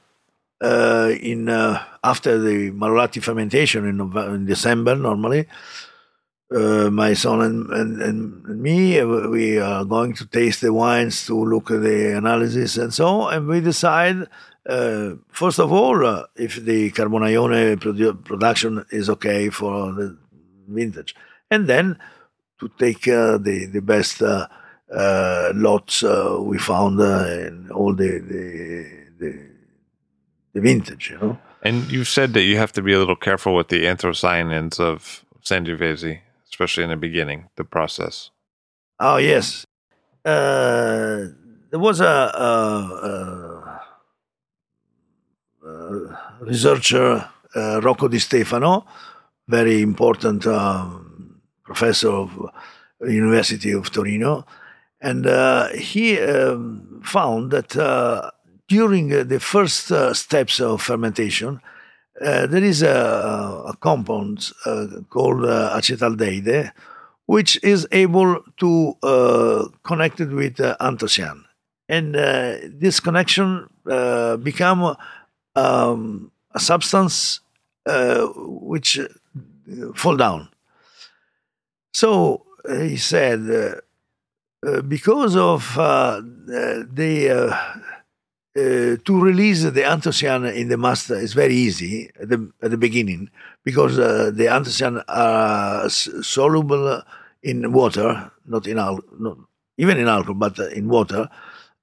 in 0.61 1.49
after 1.49 2.37
the 2.39 2.71
Malolactic 2.71 3.23
fermentation 3.23 3.85
in, 3.85 3.99
in 3.99 4.45
December 4.45 4.95
normally. 4.95 5.45
Uh, 6.53 6.89
my 6.91 7.13
son 7.13 7.41
and, 7.41 7.69
and, 7.71 8.01
and 8.01 8.61
me, 8.61 9.03
we 9.03 9.57
are 9.57 9.83
going 9.83 10.13
to 10.13 10.25
taste 10.27 10.61
the 10.61 10.71
wines 10.71 11.25
to 11.25 11.33
look 11.33 11.71
at 11.71 11.81
the 11.81 12.15
analysis 12.15 12.77
and 12.77 12.93
so, 12.93 13.07
on. 13.07 13.33
and 13.33 13.47
we 13.47 13.59
decide, 13.59 14.27
uh, 14.69 15.13
first 15.29 15.59
of 15.59 15.71
all, 15.71 16.05
uh, 16.05 16.25
if 16.35 16.57
the 16.57 16.91
Carbonaione 16.91 17.77
produ- 17.77 18.23
production 18.23 18.85
is 18.91 19.09
okay 19.09 19.49
for 19.49 19.93
the 19.93 20.15
vintage, 20.67 21.15
and 21.49 21.67
then 21.67 21.97
to 22.59 22.69
take 22.77 23.07
uh, 23.07 23.37
the 23.37 23.65
the 23.65 23.81
best 23.81 24.21
uh, 24.21 24.47
lots 25.55 26.03
we 26.03 26.59
found 26.59 26.99
in 26.99 27.71
all 27.71 27.95
the 27.95 28.19
the, 28.19 29.07
the 29.19 29.49
the 30.53 30.61
vintage, 30.61 31.09
you 31.09 31.17
know. 31.17 31.37
And 31.63 31.91
you 31.91 32.03
said 32.03 32.33
that 32.33 32.43
you 32.43 32.57
have 32.57 32.73
to 32.73 32.81
be 32.81 32.93
a 32.93 32.99
little 32.99 33.15
careful 33.15 33.55
with 33.55 33.69
the 33.69 33.85
anthocyanins 33.85 34.79
of 34.79 35.25
Sangiovese, 35.43 36.19
especially 36.53 36.83
in 36.83 36.91
the 36.91 36.95
beginning, 37.07 37.49
the 37.55 37.63
process. 37.63 38.29
Oh 38.99 39.17
yes, 39.17 39.65
uh, 40.23 41.25
there 41.71 41.79
was 41.79 41.99
a, 41.99 42.05
a, 42.05 42.51
a, 45.65 45.67
a 45.67 46.19
researcher, 46.41 47.27
uh, 47.55 47.81
Rocco 47.81 48.07
Di 48.07 48.19
Stefano, 48.19 48.85
very 49.47 49.81
important 49.81 50.45
um, 50.45 51.41
professor 51.63 52.11
of 52.11 52.29
University 53.01 53.71
of 53.71 53.89
Torino, 53.91 54.45
and 55.01 55.25
uh, 55.25 55.69
he 55.69 56.19
um, 56.19 57.01
found 57.03 57.49
that 57.49 57.75
uh, 57.75 58.29
during 58.67 59.11
uh, 59.11 59.23
the 59.23 59.39
first 59.39 59.91
uh, 59.91 60.13
steps 60.13 60.59
of 60.59 60.83
fermentation, 60.83 61.59
uh, 62.21 62.45
there 62.47 62.63
is 62.63 62.81
a, 62.83 63.63
a 63.67 63.75
compound 63.79 64.51
uh, 64.65 64.87
called 65.09 65.45
uh, 65.45 65.75
acetaldehyde, 65.75 66.71
which 67.25 67.57
is 67.63 67.87
able 67.91 68.41
to 68.57 68.97
uh, 69.01 69.65
connect 69.83 70.19
it 70.19 70.29
with 70.29 70.59
uh, 70.59 70.75
anthocyane, 70.79 71.43
and 71.87 72.15
uh, 72.15 72.55
this 72.63 72.99
connection 72.99 73.69
become 74.43 74.95
um, 75.55 76.31
a 76.53 76.59
substance 76.59 77.39
which 78.35 78.99
fall 79.95 80.17
down. 80.17 80.49
So 81.93 82.45
he 82.67 82.97
said, 82.97 83.81
because 84.87 85.35
of 85.35 85.75
the 85.75 87.57
uh, 88.57 88.61
uh, 88.61 88.97
to 89.05 89.19
release 89.21 89.63
the 89.63 89.81
anthocyane 89.81 90.53
in 90.55 90.69
the 90.69 90.77
mast 90.77 91.09
is 91.09 91.33
very 91.33 91.55
easy 91.55 92.09
at 92.19 92.29
the, 92.29 92.51
at 92.61 92.71
the 92.71 92.77
beginning 92.77 93.29
because 93.63 93.97
uh, 93.99 94.31
the 94.33 94.45
anthocyane 94.45 95.03
are 95.07 95.89
soluble 95.89 97.01
in 97.41 97.71
water, 97.73 98.31
not 98.45 98.67
in 98.67 98.77
al- 98.79 99.03
not 99.19 99.37
even 99.77 99.97
in 99.97 100.07
alcohol, 100.07 100.35
but 100.35 100.59
uh, 100.59 100.67
in 100.69 100.87
water. 100.87 101.29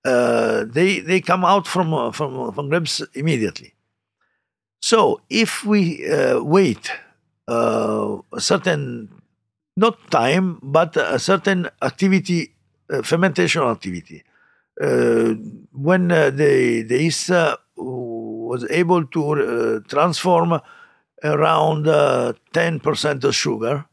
Uh, 0.05 0.65
they 0.67 1.01
they 1.01 1.21
come 1.21 1.45
out 1.45 1.67
from 1.67 1.93
uh, 1.93 2.11
from 2.13 2.53
from 2.53 2.69
grapes 2.69 3.03
immediately. 3.15 3.75
So 4.81 5.21
if 5.29 5.65
we 5.65 6.09
uh, 6.11 6.43
wait 6.43 6.91
uh, 7.49 8.19
a 8.33 8.41
certain 8.41 9.11
not 9.77 10.11
time, 10.11 10.59
but 10.63 10.97
a 10.97 11.19
certain 11.19 11.69
activity, 11.83 12.55
uh, 12.91 13.03
fermentation 13.03 13.63
activity, 13.63 14.23
uh, 14.25 14.30
when 15.73 16.11
uh, 16.11 16.31
the 16.31 16.83
the 16.83 17.35
uh, 17.35 17.57
was 17.77 18.65
able 18.71 19.05
to 19.07 19.33
uh, 19.33 19.81
transform 19.89 20.61
around 21.23 21.87
uh, 21.87 22.33
ten 22.53 22.81
percent 22.81 23.25
of 23.25 23.35
sugar, 23.35 23.85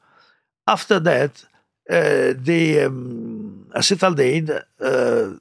after 0.65 0.99
that 0.99 1.43
uh, 1.89 2.33
the 2.37 2.81
um, 2.85 3.67
acetaldehyde 3.75 4.63
uh, 4.79 5.33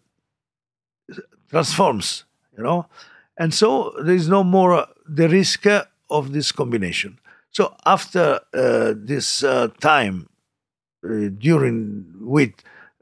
transforms, 1.49 2.25
you 2.57 2.63
know, 2.65 2.87
and 3.39 3.55
so 3.55 3.95
there 4.03 4.15
is 4.15 4.29
no 4.29 4.43
more 4.43 4.87
the 5.09 5.29
risk 5.29 5.67
uh, 5.67 5.85
of 6.11 6.33
this 6.33 6.53
combination. 6.53 7.19
So 7.51 7.75
after 7.87 8.41
uh, 8.53 8.95
this 8.97 9.43
uh, 9.43 9.69
time 9.81 10.29
uh, 11.05 11.31
during 11.39 12.05
which 12.21 12.55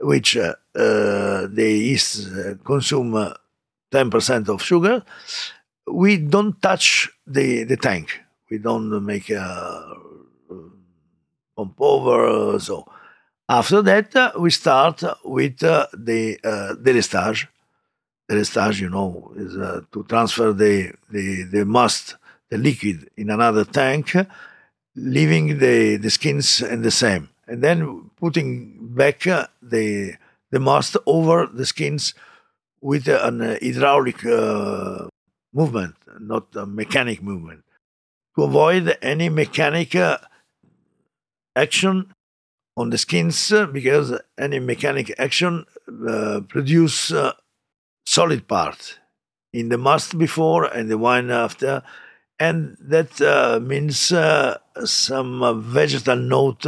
which 0.04 0.36
uh, 0.36 0.54
uh, 0.74 1.46
the 1.50 1.70
yeast 1.88 2.28
uh, 2.28 2.54
consume 2.64 3.14
uh, 3.14 3.32
10% 3.90 4.48
of 4.48 4.62
sugar, 4.62 5.02
we 5.86 6.18
don't 6.18 6.60
touch 6.60 7.10
the, 7.26 7.64
the 7.64 7.76
tank. 7.76 8.20
We 8.50 8.58
don't 8.58 9.04
make 9.04 9.30
a 9.30 9.94
pump 11.56 11.76
over. 11.78 12.58
So 12.58 12.86
after 13.48 13.82
that, 13.82 14.38
we 14.38 14.50
start 14.50 15.02
with 15.24 15.58
the 15.58 16.38
uh, 16.44 16.74
delestage. 16.82 17.46
Delestage, 18.30 18.80
you 18.80 18.90
know, 18.90 19.32
is 19.36 19.56
uh, 19.56 19.82
to 19.92 20.04
transfer 20.04 20.52
the, 20.52 20.92
the, 21.10 21.42
the 21.44 21.64
must, 21.64 22.16
the 22.50 22.58
liquid, 22.58 23.10
in 23.16 23.30
another 23.30 23.64
tank, 23.64 24.16
leaving 24.96 25.58
the, 25.58 25.96
the 25.96 26.10
skins 26.10 26.62
in 26.62 26.82
the 26.82 26.90
same. 26.90 27.28
And 27.46 27.62
then 27.62 28.10
putting 28.16 28.73
back 28.94 29.20
the, 29.20 30.14
the 30.50 30.61
must 30.61 30.96
over 31.07 31.46
the 31.46 31.66
skins 31.66 32.14
with 32.80 33.09
an 33.09 33.40
hydraulic 33.62 34.24
uh, 34.26 35.09
movement, 35.52 35.94
not 36.20 36.46
a 36.54 36.66
mechanic 36.66 37.22
movement, 37.22 37.64
to 38.37 38.44
avoid 38.44 38.96
any 39.00 39.28
mechanic 39.28 39.94
uh, 39.94 40.18
action 41.56 42.12
on 42.77 42.90
the 42.90 42.98
skins 42.98 43.52
uh, 43.52 43.66
because 43.66 44.12
any 44.38 44.58
mechanic 44.58 45.14
action 45.18 45.64
uh, 46.08 46.40
produce 46.48 47.12
uh, 47.12 47.33
solid 48.04 48.46
part 48.48 48.98
in 49.52 49.68
the 49.68 49.79
must 49.79 50.18
before 50.18 50.64
and 50.64 50.90
the 50.90 50.98
wine 50.98 51.31
after 51.31 51.83
and 52.40 52.77
that 52.81 53.21
uh, 53.21 53.60
means 53.60 54.10
uh, 54.10 54.58
some 54.85 55.62
vegetal 55.64 56.16
note 56.16 56.66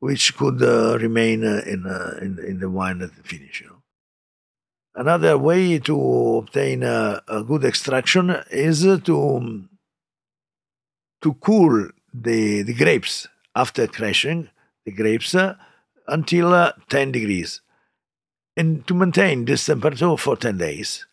which 0.00 0.36
could 0.36 0.62
uh, 0.62 0.98
remain 0.98 1.44
uh, 1.44 1.62
in, 1.66 1.86
uh, 1.86 2.18
in 2.22 2.38
in 2.38 2.60
the 2.60 2.70
wine 2.70 3.02
at 3.02 3.14
the 3.16 3.22
finish. 3.22 3.60
You 3.60 3.68
know. 3.68 3.82
Another 4.94 5.38
way 5.38 5.78
to 5.78 6.38
obtain 6.38 6.82
a, 6.82 7.22
a 7.28 7.42
good 7.42 7.64
extraction 7.64 8.30
is 8.50 8.82
to 8.82 9.68
to 11.22 11.34
cool 11.34 11.88
the, 12.14 12.62
the 12.62 12.74
grapes 12.74 13.28
after 13.54 13.86
crushing 13.86 14.48
the 14.84 14.92
grapes 14.92 15.34
until 16.06 16.54
uh, 16.54 16.72
10 16.88 17.12
degrees 17.12 17.60
and 18.56 18.86
to 18.86 18.94
maintain 18.94 19.44
this 19.44 19.66
temperature 19.66 20.16
for 20.16 20.36
10 20.36 20.58
days. 20.58 21.06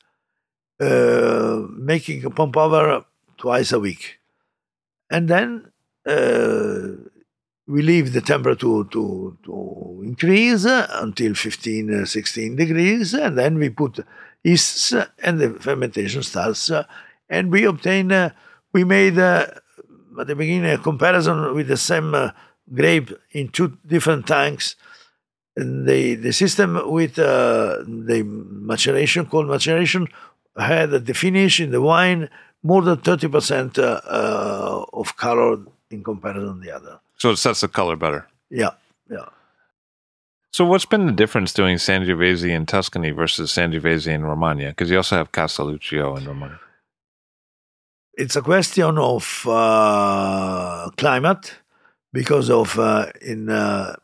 uh, 0.80 1.62
making 1.72 2.26
a 2.26 2.30
pump 2.30 2.58
over 2.58 3.06
twice 3.38 3.72
a 3.72 3.80
week. 3.80 4.20
And 5.10 5.30
then 5.30 5.72
uh, 6.06 7.10
we 7.68 7.82
leave 7.82 8.14
the 8.14 8.22
temperature 8.22 8.84
to, 8.84 9.38
to 9.44 10.02
increase 10.04 10.66
until 10.66 11.34
15, 11.34 12.02
uh, 12.02 12.06
16 12.06 12.56
degrees, 12.56 13.14
and 13.14 13.38
then 13.38 13.58
we 13.58 13.70
put 13.70 14.00
yeasts 14.44 14.94
and 15.24 15.40
the 15.40 15.50
fermentation 15.60 16.22
starts. 16.22 16.72
and 17.30 17.52
we 17.52 17.66
obtain, 17.66 18.12
uh, 18.12 18.30
we 18.72 18.84
made 18.84 19.18
uh, 19.18 19.48
at 20.20 20.28
the 20.28 20.36
beginning 20.36 20.72
a 20.72 20.78
comparison 20.78 21.56
with 21.56 21.68
the 21.68 21.78
same 21.78 22.14
uh, 22.14 22.32
grape 22.72 23.12
in 23.32 23.50
two 23.50 23.78
different 23.86 24.28
tanks. 24.28 24.76
And 25.58 25.88
the, 25.88 26.16
the 26.16 26.34
system 26.34 26.92
with 26.92 27.16
the 27.16 28.24
maturation, 28.28 29.26
cold 29.26 29.48
maturation, 29.48 30.08
had 30.58 30.94
at 30.94 31.06
the 31.06 31.14
finish 31.14 31.60
in 31.60 31.72
the 31.72 31.82
wine 31.82 32.30
more 32.62 32.82
than 32.82 32.98
30% 32.98 33.78
of 33.80 35.16
color 35.16 35.60
in 35.90 36.04
comparison 36.04 36.56
to 36.56 36.60
the 36.60 36.72
other. 36.72 37.00
So 37.18 37.32
it 37.32 37.38
sets 37.38 37.62
the 37.62 37.68
color 37.68 37.96
better. 37.96 38.28
Yeah, 38.50 38.72
yeah. 39.10 39.30
So 40.52 40.64
what's 40.66 40.86
been 40.86 41.06
the 41.06 41.12
difference 41.12 41.54
doing 41.54 41.78
Sangiovese 41.78 42.50
in 42.50 42.66
Tuscany 42.66 43.12
versus 43.12 43.52
Sangiovese 43.52 44.08
in 44.08 44.24
Romagna? 44.24 44.70
Because 44.70 44.90
you 44.90 44.98
also 44.98 45.18
have 45.18 45.32
Castelluccio 45.32 46.18
in 46.18 46.26
Romagna. 46.26 46.60
It's 48.14 48.38
a 48.38 48.42
question 48.42 48.98
of 48.98 49.46
uh, 49.46 50.90
climate, 50.96 51.56
because 52.14 52.50
of 52.50 52.80
uh, 52.80 53.08
in 53.22 53.50
uh, 53.50 53.96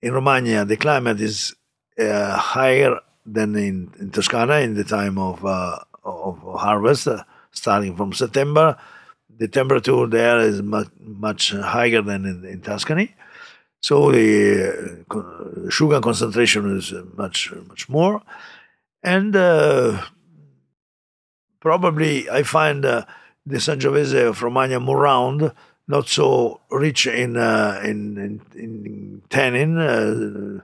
in 0.00 0.14
Romagna 0.14 0.64
the 0.64 0.78
climate 0.78 1.20
is 1.20 1.54
uh, 1.98 2.36
higher 2.36 2.98
than 3.26 3.54
in, 3.56 3.92
in, 4.00 4.10
Toscana 4.10 4.60
in 4.60 4.74
the 4.74 4.84
time 4.84 5.18
of 5.18 5.44
uh, 5.44 5.78
of 6.02 6.38
harvest, 6.58 7.06
uh, 7.06 7.22
starting 7.52 7.94
from 7.94 8.14
September 8.14 8.78
the 9.40 9.48
temperature 9.48 10.06
there 10.06 10.38
is 10.40 10.62
much, 10.62 10.88
much 11.00 11.52
higher 11.52 12.02
than 12.02 12.26
in, 12.26 12.44
in 12.44 12.60
Tuscany. 12.60 13.14
So 13.82 14.12
the 14.12 15.02
uh, 15.10 15.70
sugar 15.70 16.00
concentration 16.00 16.76
is 16.76 16.92
much 17.16 17.50
much 17.66 17.88
more, 17.88 18.20
and 19.02 19.34
uh, 19.34 20.04
probably 21.60 22.28
I 22.28 22.42
find 22.42 22.84
uh, 22.84 23.06
the 23.46 23.56
Sangiovese 23.56 24.28
of 24.28 24.42
Romagna 24.42 24.78
more 24.80 25.00
round, 25.00 25.52
not 25.88 26.08
so 26.08 26.60
rich 26.70 27.06
in 27.06 27.38
uh, 27.38 27.80
in, 27.82 28.18
in, 28.18 28.40
in 28.54 29.22
tannin. 29.30 29.78
Uh, 29.78 30.60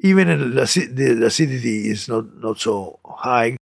even 0.00 0.54
the, 0.54 0.90
the 0.92 1.24
acidity 1.24 1.88
is 1.88 2.06
not 2.06 2.36
not 2.36 2.60
so 2.60 3.00
high. 3.02 3.56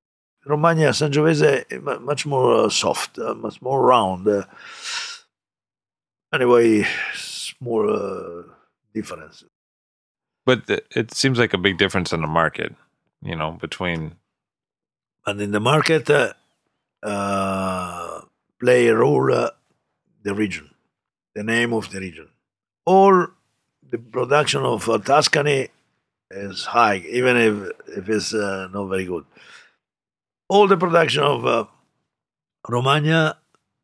Romagna 0.47 0.91
Sangiovese 0.91 2.01
much 2.03 2.25
more 2.25 2.67
uh, 2.67 2.69
soft, 2.69 3.19
uh, 3.19 3.35
much 3.35 3.61
more 3.61 3.83
round. 3.83 4.29
Uh, 4.29 4.45
anyway, 6.33 6.87
more 7.61 7.89
uh, 7.91 8.43
difference. 8.95 9.45
But 10.45 10.63
it 10.95 11.13
seems 11.13 11.41
like 11.41 11.53
a 11.53 11.59
big 11.59 11.79
difference 11.79 12.13
in 12.13 12.21
the 12.21 12.29
market, 12.29 12.75
you 13.23 13.35
know, 13.35 13.59
between. 13.61 14.15
And 15.27 15.41
in 15.41 15.51
the 15.51 15.59
market, 15.59 16.09
uh, 16.09 16.33
uh, 17.03 18.21
play 18.61 18.87
a 18.87 18.95
role 18.95 19.35
uh, 19.35 19.51
the 20.23 20.33
region, 20.33 20.71
the 21.35 21.43
name 21.43 21.73
of 21.73 21.91
the 21.91 21.99
region. 21.99 22.29
All 22.85 23.27
the 23.91 23.99
production 23.99 24.63
of 24.63 24.89
uh, 24.89 24.99
Tuscany 24.99 25.69
is 26.31 26.65
high, 26.67 26.99
even 26.99 27.37
if, 27.37 27.71
if 27.99 28.09
it's 28.09 28.33
uh, 28.33 28.69
not 28.73 28.87
very 28.87 29.07
good 29.07 29.25
all 30.49 30.69
the 30.69 30.77
production 30.77 31.23
of 31.23 31.47
uh, 31.47 31.65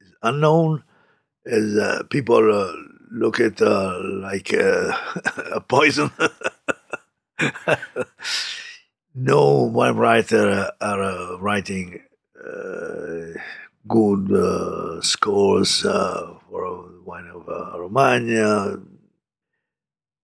is 0.01 0.13
unknown, 0.23 0.83
as 1.47 1.77
uh, 1.77 2.03
people 2.11 2.53
uh, 2.53 2.73
look 3.11 3.41
at 3.41 3.61
uh, 3.61 3.99
like 4.03 4.53
uh, 4.55 4.93
a 5.55 5.61
poison. 5.61 6.11
no 9.15 9.63
one 9.63 9.97
writer 9.97 10.71
are 10.81 11.03
uh, 11.03 11.39
writing 11.39 12.01
good 13.89 15.03
scores 15.05 15.83
for 15.83 16.89
wine 17.05 17.29
of 17.35 17.47
Romagna. 17.79 18.77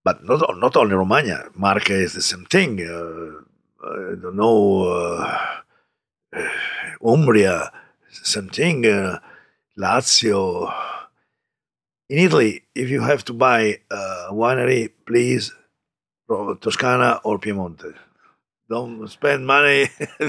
But 0.05 0.25
not, 0.25 0.59
not 0.59 0.77
only 0.77 0.95
Romagna, 0.95 1.51
Marche 1.55 1.91
is 1.91 2.15
the 2.15 2.23
same 2.23 2.47
thing. 2.47 2.81
I 2.81 4.15
don't 4.21 4.37
know 4.37 5.25
Umbria, 7.05 7.73
something, 8.11 8.87
uh, 8.87 9.19
Lazio. 9.79 10.73
In 12.09 12.19
Italy, 12.19 12.63
if 12.75 12.89
you 12.89 13.03
have 13.03 13.25
to 13.27 13.33
buy 13.33 13.81
a 13.91 14.33
winery, 14.33 14.91
please, 15.07 15.53
Toscana 16.29 17.21
or 17.25 17.39
Piemonte. 17.39 17.95
Don't 18.69 19.09
spend 19.09 19.47
money. 19.47 19.89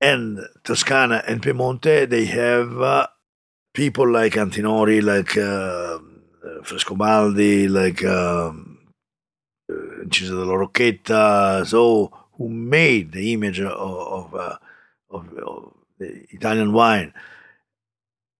and 0.00 0.40
Toscana 0.64 1.22
and 1.26 1.42
Piemonte, 1.42 2.08
they 2.08 2.24
have 2.26 2.80
uh, 2.80 3.06
people 3.74 4.10
like 4.10 4.34
Antinori, 4.34 5.02
like 5.02 5.36
uh, 5.36 5.98
Frescobaldi, 6.62 7.68
like 7.68 8.04
um, 8.04 8.78
uh, 9.70 10.04
Incisa 10.04 10.30
della 10.30 10.56
Rocchetta. 10.56 11.66
So 11.66 12.10
who 12.38 12.48
made 12.48 13.12
the 13.12 13.32
image 13.32 13.60
of, 13.60 13.72
of, 13.72 14.34
uh, 14.34 14.56
of, 15.10 15.28
of 15.38 15.72
the 15.98 16.24
Italian 16.30 16.72
wine. 16.72 17.12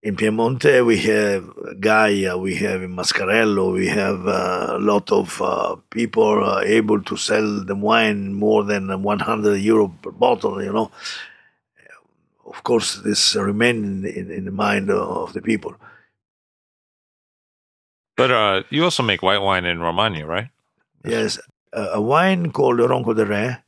In 0.01 0.17
Piemonte, 0.17 0.87
we 0.87 0.99
have 0.99 1.43
Gaja, 1.81 2.41
we 2.41 2.55
have 2.55 2.81
Mascarello, 2.83 3.75
we 3.75 3.89
have 3.89 4.27
uh, 4.29 4.77
a 4.77 4.79
lot 4.79 5.11
of 5.11 5.43
uh, 5.43 5.75
people 5.91 6.45
uh, 6.45 6.61
able 6.61 7.03
to 7.03 7.17
sell 7.17 7.65
the 7.65 7.75
wine 7.75 8.33
more 8.33 8.63
than 8.63 9.03
100 9.03 9.57
euro 9.57 9.89
per 10.01 10.13
bottle, 10.13 10.63
you 10.63 10.73
know. 10.73 10.93
Of 12.47 12.63
course, 12.63 13.03
this 13.05 13.35
remains 13.35 14.07
in, 14.07 14.31
in, 14.31 14.45
the 14.45 14.51
mind 14.53 14.89
of 14.89 15.33
the 15.35 15.43
people. 15.43 15.75
But 18.17 18.31
uh, 18.31 18.63
you 18.71 18.85
also 18.85 19.03
make 19.03 19.23
white 19.23 19.43
wine 19.43 19.65
in 19.65 19.81
Romagna, 19.81 20.25
right? 20.25 20.49
Yes, 21.05 21.39
a 21.73 22.01
wine 22.01 22.53
called 22.53 22.79
Ronco 22.79 23.15
del 23.15 23.27
Re 23.27 23.59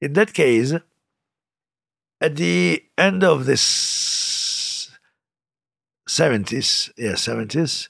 in 0.00 0.12
that 0.14 0.32
case, 0.32 0.74
at 2.20 2.36
the 2.36 2.82
end 2.96 3.24
of 3.24 3.46
the 3.46 3.54
70s, 6.08 6.90
yeah, 6.96 7.12
70s, 7.12 7.88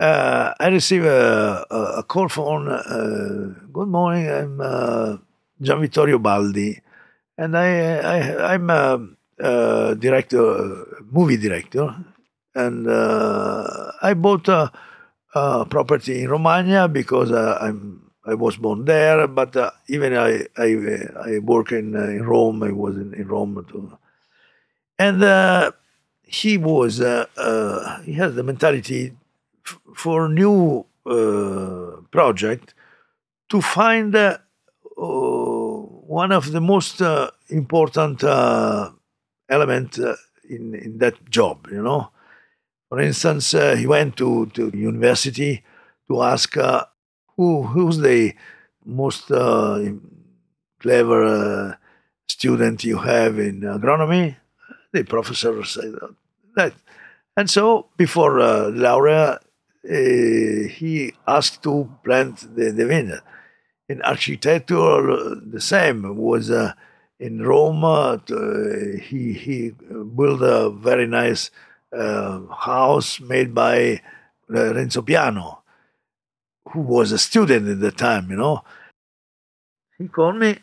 uh, 0.00 0.52
I 0.58 0.68
received 0.68 1.06
a, 1.06 1.64
a, 1.70 2.02
call 2.02 2.28
phone. 2.28 2.68
Uh, 2.68 3.54
Good 3.72 3.88
morning, 3.88 4.28
I'm 4.28 4.60
uh, 4.60 5.16
Gian 5.60 5.80
Vittorio 5.80 6.18
Baldi, 6.18 6.80
and 7.38 7.56
I, 7.56 7.98
I 7.98 8.54
I'm 8.54 8.70
a, 8.70 9.08
a 9.38 9.94
director, 9.94 10.86
movie 11.10 11.36
director, 11.36 11.94
and 12.54 12.88
uh, 12.88 13.92
I 14.02 14.14
bought 14.14 14.48
a, 14.48 14.72
a, 15.34 15.64
property 15.64 16.22
in 16.22 16.30
Romagna 16.30 16.88
because 16.88 17.30
uh, 17.30 17.58
I'm 17.60 18.03
I 18.26 18.34
was 18.34 18.56
born 18.56 18.84
there, 18.86 19.26
but 19.28 19.56
uh, 19.56 19.70
even 19.88 20.14
I 20.16 20.46
I, 20.56 20.68
I 21.34 21.38
work 21.40 21.72
in, 21.72 21.94
uh, 21.96 22.04
in 22.04 22.22
Rome. 22.24 22.62
I 22.62 22.72
was 22.72 22.96
in, 22.96 23.14
in 23.14 23.28
Rome 23.28 23.64
too, 23.70 23.96
and 24.98 25.22
uh, 25.22 25.72
he 26.22 26.56
was 26.58 27.00
uh, 27.00 27.26
uh, 27.36 28.00
he 28.02 28.12
has 28.14 28.34
the 28.34 28.42
mentality 28.42 29.12
f- 29.66 29.78
for 29.94 30.28
new 30.28 30.84
uh, 31.06 32.00
project 32.10 32.74
to 33.50 33.60
find 33.60 34.14
one 34.96 36.32
of 36.32 36.52
the 36.52 36.60
most 36.60 37.00
important 37.48 38.22
element 39.48 39.98
in 40.48 40.74
in 40.74 40.98
that 40.98 41.14
job. 41.30 41.68
You 41.70 41.82
know, 41.82 42.10
for 42.88 43.00
instance, 43.00 43.52
he 43.52 43.86
went 43.86 44.16
to 44.18 44.46
to 44.54 44.70
university 44.74 45.64
to 46.08 46.22
ask 46.22 46.56
who 47.36 47.62
who's 47.62 47.98
the 47.98 48.34
most 48.84 49.30
uh, 49.30 49.80
clever 50.80 51.24
uh, 51.24 51.74
student 52.28 52.84
you 52.84 52.98
have 52.98 53.38
in 53.38 53.60
agronomy? 53.60 54.36
The 54.92 55.04
professor 55.04 55.64
said 55.64 55.94
that. 56.56 56.74
And 57.36 57.50
so 57.50 57.86
before 57.96 58.40
uh, 58.40 58.70
Laurea, 58.70 59.32
uh, 59.32 60.68
he 60.68 61.12
asked 61.26 61.62
to 61.64 61.90
plant 62.04 62.54
the, 62.56 62.70
the 62.70 62.86
vineyard. 62.86 63.22
In 63.88 64.00
architecture, 64.02 65.34
the 65.44 65.60
same 65.60 66.16
was 66.16 66.50
uh, 66.50 66.72
in 67.18 67.42
Rome. 67.42 67.84
Uh, 67.84 68.18
he 69.02 69.32
he 69.32 69.72
built 70.16 70.40
a 70.42 70.70
very 70.70 71.06
nice 71.06 71.50
house 71.92 73.20
made 73.20 73.54
by 73.54 74.00
Renzo 74.48 75.02
Piano 75.02 75.63
who 76.74 76.80
was 76.80 77.12
a 77.12 77.18
student 77.18 77.68
at 77.68 77.80
the 77.80 77.90
time, 77.92 78.30
you 78.30 78.36
know. 78.36 78.62
He 79.96 80.08
called 80.08 80.36
me 80.36 80.58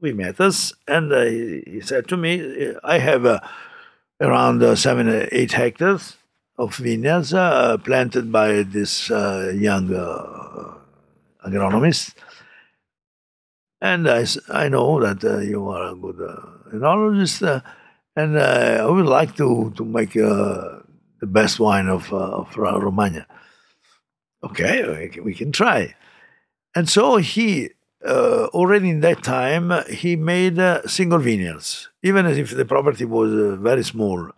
we 0.00 0.12
met 0.12 0.40
us, 0.40 0.72
and 0.88 1.12
uh, 1.12 1.24
he, 1.24 1.80
said 1.82 2.08
to 2.08 2.16
me, 2.16 2.74
"I 2.82 2.98
have 2.98 3.26
uh, 3.26 3.40
around 4.20 4.62
uh, 4.62 4.74
seven, 4.74 5.28
eight 5.30 5.52
hectares 5.52 6.16
of 6.56 6.76
vineyards 6.76 7.32
uh, 7.34 7.76
planted 7.78 8.32
by 8.32 8.62
this 8.62 9.10
uh, 9.10 9.52
young 9.54 9.94
uh, 9.94 10.74
agronomist, 11.46 12.14
and 13.80 14.08
I, 14.08 14.26
I 14.48 14.68
know 14.68 15.00
that 15.00 15.24
uh, 15.24 15.38
you 15.38 15.68
are 15.68 15.92
a 15.92 15.94
good 15.94 16.20
enologist, 16.72 17.62
and 18.16 18.38
I 18.38 18.86
would 18.86 19.06
like 19.06 19.36
to 19.36 19.72
to 19.76 19.84
make 19.84 20.14
the 20.14 20.82
best 21.26 21.60
wine 21.60 21.88
of 21.88 22.12
of 22.12 22.56
Ro- 22.56 22.80
Romagna." 22.80 23.26
Okay, 24.42 25.10
we 25.22 25.34
can, 25.34 25.52
try. 25.52 25.94
And 26.74 26.88
so 26.88 27.16
he 27.16 27.70
uh, 28.06 28.46
already 28.54 28.88
in 28.88 29.00
that 29.00 29.22
time 29.22 29.84
he 29.88 30.16
made 30.16 30.58
uh, 30.58 30.86
single 30.86 31.18
vineyards, 31.18 31.90
even 32.02 32.24
as 32.26 32.38
if 32.38 32.50
the 32.56 32.64
property 32.64 33.04
was 33.04 33.32
uh, 33.32 33.56
very 33.56 33.84
small. 33.84 34.30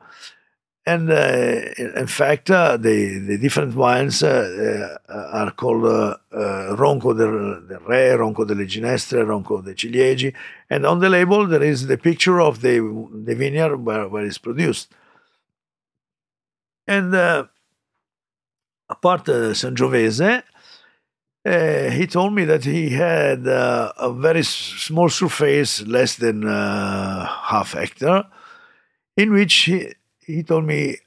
And 0.85 1.09
uh, 1.13 1.61
in 1.79 2.09
fact, 2.09 2.51
uh, 2.51 2.77
the 2.77 3.19
the 3.21 3.39
different 3.39 3.77
wines 3.77 4.25
uh, 4.25 4.99
are 5.09 5.53
called 5.53 5.85
Ronco 6.33 7.17
del, 7.17 7.69
del 7.69 7.87
Re, 7.87 8.17
Ronco 8.17 8.45
delle 8.45 8.67
Ginestre, 8.67 9.25
Ronco 9.25 9.63
dei 9.63 9.75
Ciliegi, 9.75 10.35
and 10.69 10.85
on 10.85 10.99
the 10.99 11.09
label 11.09 11.47
there 11.47 11.63
is 11.63 11.87
the 11.87 11.97
picture 11.97 12.41
of 12.41 12.63
the 12.63 12.81
the 13.25 13.37
vineyard 13.37 13.77
where, 13.77 14.09
where 14.09 14.27
it's 14.27 14.39
produced. 14.39 14.93
And 16.89 17.15
uh, 18.93 19.11
apart 19.13 19.29
uh, 19.29 19.53
Sangiovese, 19.53 20.43
uh, 21.45 21.91
he 21.91 22.07
told 22.07 22.35
me 22.35 22.45
that 22.45 22.65
he 22.65 22.91
had 22.91 23.47
uh, 23.47 23.93
a 23.99 24.13
very 24.13 24.43
small 24.45 25.09
surface, 25.09 25.83
less 25.87 26.17
than 26.17 26.47
uh, 26.47 27.27
half 27.27 27.73
hectare, 27.73 28.25
in 29.17 29.33
which 29.33 29.55
he, 29.55 29.93
he 30.21 30.43
told 30.43 30.65
me 30.65 30.99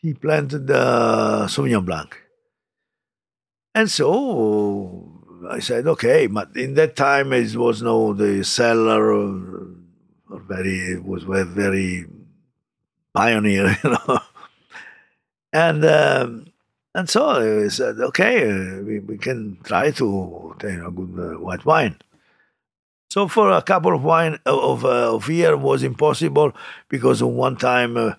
he 0.00 0.14
planted 0.14 0.70
uh, 0.70 1.46
Sauvignon 1.48 1.84
Blanc. 1.84 2.16
And 3.74 3.90
so 3.90 5.08
I 5.50 5.60
said, 5.60 5.86
okay, 5.86 6.26
but 6.26 6.56
in 6.56 6.74
that 6.74 6.96
time 6.96 7.32
it 7.32 7.56
was 7.56 7.82
no 7.82 8.12
the 8.14 8.44
cellar, 8.44 9.12
or, 9.12 9.68
or 10.30 10.40
very 10.40 10.98
was 10.98 11.24
ve- 11.24 11.42
very 11.42 12.06
pioneer, 13.14 13.76
you 13.84 13.90
know. 13.90 14.20
And 15.52 15.84
um, 15.84 16.51
and 16.94 17.08
so 17.08 17.64
I 17.64 17.68
said, 17.68 17.98
okay, 18.00 18.50
uh, 18.50 18.82
we, 18.82 18.98
we 19.00 19.18
can 19.18 19.58
try 19.64 19.90
to 19.92 20.50
obtain 20.52 20.80
a 20.80 20.90
good 20.90 21.18
uh, 21.18 21.38
white 21.38 21.64
wine. 21.64 21.96
So 23.10 23.28
for 23.28 23.50
a 23.50 23.62
couple 23.62 23.94
of 23.94 24.02
wine 24.02 24.38
of 24.46 24.84
uh, 24.86 25.14
of 25.14 25.28
year 25.28 25.54
was 25.54 25.82
impossible 25.82 26.54
because 26.88 27.22
one 27.22 27.56
time 27.56 27.96
uh, 27.98 28.14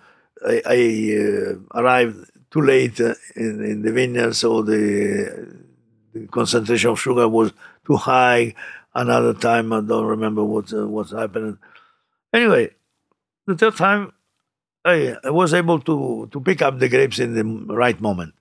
I, 0.46 0.62
I 0.66 1.18
uh, 1.18 1.82
arrived 1.82 2.30
too 2.52 2.62
late 2.62 3.02
uh, 3.02 3.16
in, 3.36 3.64
in 3.66 3.82
the 3.82 3.92
vineyard, 3.92 4.36
so 4.36 4.62
the, 4.62 5.48
the 6.14 6.28
concentration 6.28 6.92
of 6.92 7.00
sugar 7.00 7.28
was 7.28 7.54
too 7.88 7.96
high. 7.96 8.54
Another 8.94 9.34
time 9.34 9.74
I 9.74 9.82
don't 9.82 10.06
remember 10.06 10.44
what 10.44 10.72
uh, 10.72 10.88
what's 10.88 11.12
happening. 11.12 11.58
Anyway, 12.32 12.70
the 13.48 13.58
third 13.58 13.76
time 13.76 14.14
I, 14.86 15.18
I 15.24 15.32
was 15.32 15.56
able 15.56 15.80
to 15.80 16.30
to 16.32 16.40
pick 16.40 16.62
up 16.62 16.78
the 16.78 16.90
grapes 16.90 17.18
in 17.18 17.34
the 17.34 17.74
right 17.74 18.00
moment. 18.00 18.36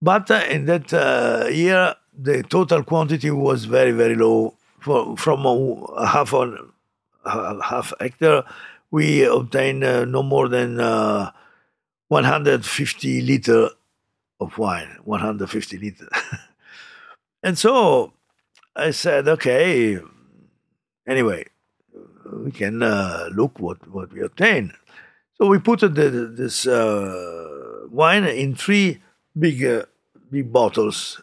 But 0.00 0.30
uh, 0.30 0.44
in 0.48 0.66
that 0.66 0.92
uh, 0.92 1.48
year, 1.48 1.94
the 2.16 2.42
total 2.42 2.84
quantity 2.84 3.30
was 3.30 3.64
very, 3.64 3.92
very 3.92 4.14
low. 4.14 4.54
For, 4.80 5.16
from 5.16 5.44
a, 5.44 6.06
half 6.06 6.32
on 6.32 6.70
half 7.24 7.92
hectare, 8.00 8.44
we 8.90 9.24
obtained 9.24 9.82
uh, 9.82 10.04
no 10.04 10.22
more 10.22 10.48
than 10.48 10.78
uh, 10.78 11.32
150 12.08 13.20
liter 13.22 13.70
of 14.40 14.56
wine. 14.56 14.96
150 15.04 15.78
liter, 15.78 16.08
and 17.42 17.58
so 17.58 18.12
I 18.76 18.92
said, 18.92 19.26
okay. 19.26 19.98
Anyway, 21.08 21.46
we 22.32 22.52
can 22.52 22.82
uh, 22.82 23.28
look 23.32 23.58
what 23.58 23.84
what 23.88 24.12
we 24.12 24.20
obtain. 24.20 24.72
So 25.38 25.46
we 25.46 25.58
put 25.58 25.80
this 25.80 26.66
uh, 26.66 27.86
wine 27.90 28.24
in 28.24 28.54
three 28.54 29.00
big 29.38 29.64
uh, 29.64 29.84
big 30.30 30.52
bottles, 30.52 31.20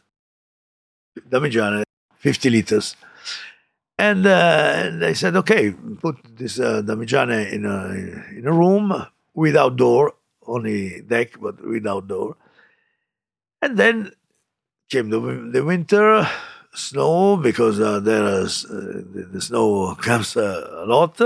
Damigiane, 1.30 1.84
50 2.18 2.50
liters. 2.50 2.96
And, 3.98 4.26
uh, 4.26 4.74
and 4.76 5.06
I 5.06 5.14
said, 5.14 5.36
okay, 5.38 5.72
put 6.02 6.18
this 6.38 6.60
uh, 6.60 6.82
in 6.86 7.66
a, 7.66 7.90
in 8.38 8.44
a 8.46 8.52
room 8.52 9.06
without 9.34 9.78
door, 9.78 10.16
only 10.46 11.02
deck, 11.02 11.40
but 11.40 11.66
without 11.66 12.08
door. 12.08 12.36
And 13.62 13.78
then 13.78 14.12
came 14.90 15.10
the, 15.10 15.20
the 15.52 15.64
winter, 15.64 16.28
snow, 16.74 17.38
because 17.38 17.80
uh, 17.80 18.00
there 18.02 18.42
is, 18.42 18.66
uh, 18.66 19.02
the, 19.14 19.30
the 19.32 19.42
snow 19.42 19.96
comes 19.96 20.36
uh, 20.36 20.84
a 20.84 20.86
lot. 20.86 21.20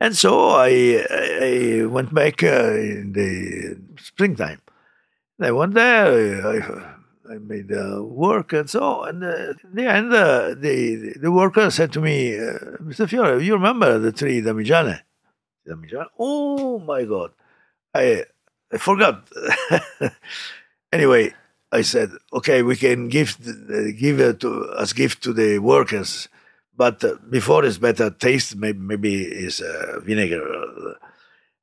And 0.00 0.16
so 0.16 0.50
I, 0.50 1.04
I 1.10 1.80
I 1.80 1.86
went 1.86 2.12
back 2.12 2.42
uh, 2.42 2.74
in 2.74 3.12
the 3.12 3.76
springtime. 4.00 4.60
I 5.40 5.50
went 5.50 5.74
there. 5.74 6.46
I, 6.46 7.34
I 7.34 7.38
made 7.38 7.72
uh, 7.72 8.02
work 8.02 8.52
and 8.52 8.68
so. 8.68 9.02
And 9.02 9.24
uh, 9.24 9.54
in 9.64 9.74
the 9.74 9.86
end, 9.86 10.12
uh, 10.12 10.54
the 10.54 11.14
the 11.20 11.32
worker 11.32 11.70
said 11.70 11.92
to 11.92 12.00
me, 12.00 12.36
uh, 12.38 12.78
"Mr. 12.82 13.08
Fiore, 13.08 13.42
you 13.42 13.54
remember 13.54 13.98
the 13.98 14.12
tree 14.12 14.40
Damigiane?" 14.40 15.00
Damigiane. 15.66 16.06
Oh 16.18 16.78
my 16.78 17.04
God, 17.04 17.32
I 17.94 18.24
I 18.72 18.78
forgot. 18.78 19.28
anyway, 20.92 21.34
I 21.72 21.82
said, 21.82 22.10
"Okay, 22.32 22.62
we 22.62 22.76
can 22.76 23.08
give 23.08 23.38
give 23.98 24.20
it 24.20 24.40
to 24.40 24.74
as 24.78 24.92
gift 24.92 25.22
to 25.24 25.32
the 25.32 25.58
workers." 25.58 26.28
but 26.76 27.04
uh, 27.04 27.16
before 27.30 27.64
it's 27.64 27.78
better 27.78 28.10
taste 28.10 28.56
maybe, 28.56 28.78
maybe 28.78 29.22
is 29.22 29.60
uh, 29.60 30.00
vinegar 30.00 30.96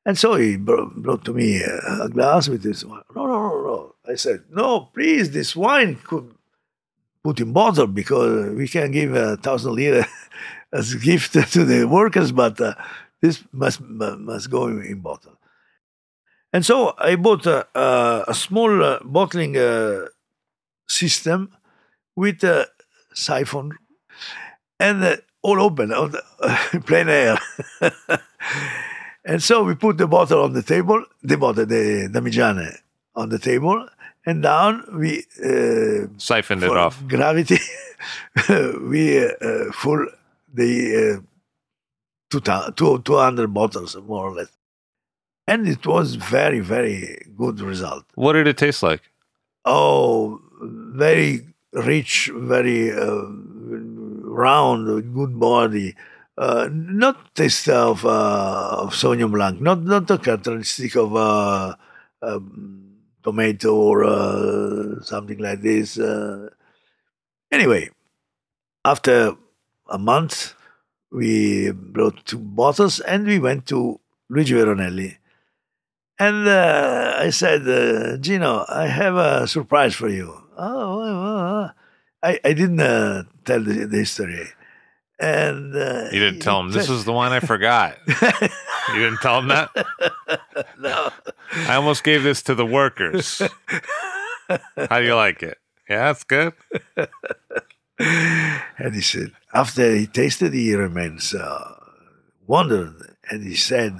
and 0.06 0.18
so 0.18 0.36
he 0.36 0.58
brought 0.58 1.26
to 1.26 1.34
me 1.34 1.62
a, 1.62 2.10
glass 2.10 2.47
with 2.47 2.64
this 2.64 2.84
wine. 2.84 3.04
No 3.16 3.26
no 3.26 3.34
no 3.34 3.64
no. 3.64 3.95
I 4.08 4.16
said 4.16 4.43
no 4.49 4.89
please 4.93 5.32
this 5.32 5.56
wine 5.56 5.97
could 6.04 6.34
put 7.24 7.39
in 7.39 7.54
bottle 7.54 7.88
because 7.88 8.49
we 8.56 8.68
can 8.68 8.91
give 8.91 9.14
a 9.14 9.38
thousand 9.38 9.74
lira 9.74 10.08
as 10.74 10.93
a 10.93 10.97
gift 10.97 11.34
to 11.54 11.66
the 11.66 11.86
workers 11.86 12.32
but 12.32 12.60
uh, 12.60 12.74
this 13.22 13.43
must 13.52 13.82
must 13.82 14.49
go 14.49 14.68
in, 14.68 14.99
bottle. 14.99 15.38
And 16.54 16.66
so 16.66 16.95
i 16.97 17.16
bought 17.16 17.45
a, 17.45 17.68
a, 17.76 18.26
a 18.28 18.34
small 18.34 18.84
uh, 18.84 18.99
bottling 19.04 19.56
uh, 19.58 20.06
system 20.88 21.56
with 22.16 22.43
a 22.43 22.68
siphon 23.14 23.78
and 24.80 25.04
uh, 25.04 25.18
all 25.43 25.62
open 25.62 25.93
on 25.93 26.14
plain 26.86 27.10
air. 27.10 27.38
And 29.26 29.41
so 29.41 29.63
we 29.63 29.76
put 29.76 29.97
the 29.97 30.07
bottle 30.07 30.43
on 30.43 30.53
the 30.53 30.63
table, 30.63 31.03
the 31.22 31.38
bottle, 31.38 31.65
the 31.65 32.09
Damigiane 32.11 32.78
on 33.15 33.30
the 33.30 33.39
table, 33.39 33.88
and 34.26 34.43
down 34.43 34.84
we 34.93 35.26
uh, 35.43 36.07
Siphoned 36.17 36.63
it 36.63 36.69
off. 36.78 37.05
gravity 37.07 37.57
we 38.49 39.26
uh, 39.26 39.72
full 39.74 40.05
the 40.53 41.17
uh, 41.17 41.22
two, 42.30 42.41
two, 42.76 43.01
200 43.03 43.53
bottles 43.53 43.95
more 44.07 44.28
or 44.30 44.34
less. 44.34 44.47
And 45.47 45.67
it 45.67 45.86
was 45.86 46.15
very, 46.15 46.59
very 46.59 47.26
good 47.38 47.59
result. 47.61 48.05
What 48.15 48.34
did 48.34 48.47
it 48.47 48.57
taste 48.57 48.84
like? 48.84 49.01
Oh, 49.65 50.41
very 50.61 51.41
rich, 51.74 52.32
very 52.34 52.91
uh, 52.91 53.26
round, 54.24 55.13
good 55.13 55.39
body. 55.39 55.95
Uh, 56.38 56.69
not 56.71 57.36
taste 57.36 57.67
of, 57.67 58.05
uh, 58.05 58.77
of 58.79 58.93
Sauvignon 58.93 59.32
Blanc, 59.32 59.59
not 59.61 59.84
not 59.84 60.07
the 60.07 60.17
characteristic 60.17 60.95
of 60.95 61.13
uh, 61.13 61.75
um, 62.21 62.95
tomato 63.21 63.75
or 63.75 64.03
uh, 64.05 65.01
something 65.03 65.38
like 65.39 65.61
this. 65.61 65.99
Uh, 65.99 66.49
anyway, 67.51 67.89
after 68.86 69.36
a 69.89 69.97
month, 69.97 70.55
we 71.11 71.71
brought 71.71 72.25
two 72.25 72.39
bottles 72.39 73.01
and 73.01 73.27
we 73.27 73.38
went 73.38 73.67
to 73.67 73.99
Luigi 74.29 74.55
Veronelli. 74.55 75.17
And 76.17 76.47
uh, 76.47 77.15
I 77.17 77.29
said, 77.32 78.21
Gino, 78.23 78.65
I 78.69 78.88
have 78.88 79.15
a 79.15 79.47
surprise 79.47 79.95
for 79.95 80.07
you. 80.07 80.34
Oh, 80.57 81.69
I, 82.23 82.39
I 82.43 82.53
didn't 82.53 82.77
tell 83.43 83.59
the, 83.59 83.86
the 83.86 83.97
history. 83.97 84.47
And 85.22 85.76
uh, 85.76 86.09
You 86.11 86.19
didn't 86.19 86.39
tell 86.41 86.59
him 86.59 86.72
this 86.72 86.89
is 86.89 87.05
the 87.05 87.13
one 87.13 87.32
I 87.32 87.39
forgot. 87.53 87.97
you 88.07 88.95
didn't 88.99 89.19
tell 89.22 89.38
him 89.39 89.49
that. 89.49 89.69
no. 90.80 91.11
I 91.69 91.76
almost 91.76 92.03
gave 92.03 92.24
this 92.24 92.41
to 92.43 92.55
the 92.55 92.65
workers. 92.65 93.39
How 94.89 94.99
do 94.99 95.05
you 95.05 95.13
like 95.15 95.43
it? 95.43 95.59
Yeah, 95.88 96.05
that's 96.11 96.24
good. 96.24 96.53
and 97.99 98.95
he 98.95 99.01
said, 99.01 99.32
after 99.53 99.93
he 99.95 100.07
tasted, 100.07 100.53
he 100.53 100.74
remains 100.76 101.34
uh, 101.36 101.76
wondered, 102.47 102.95
and 103.30 103.43
he 103.45 103.55
said, 103.55 103.93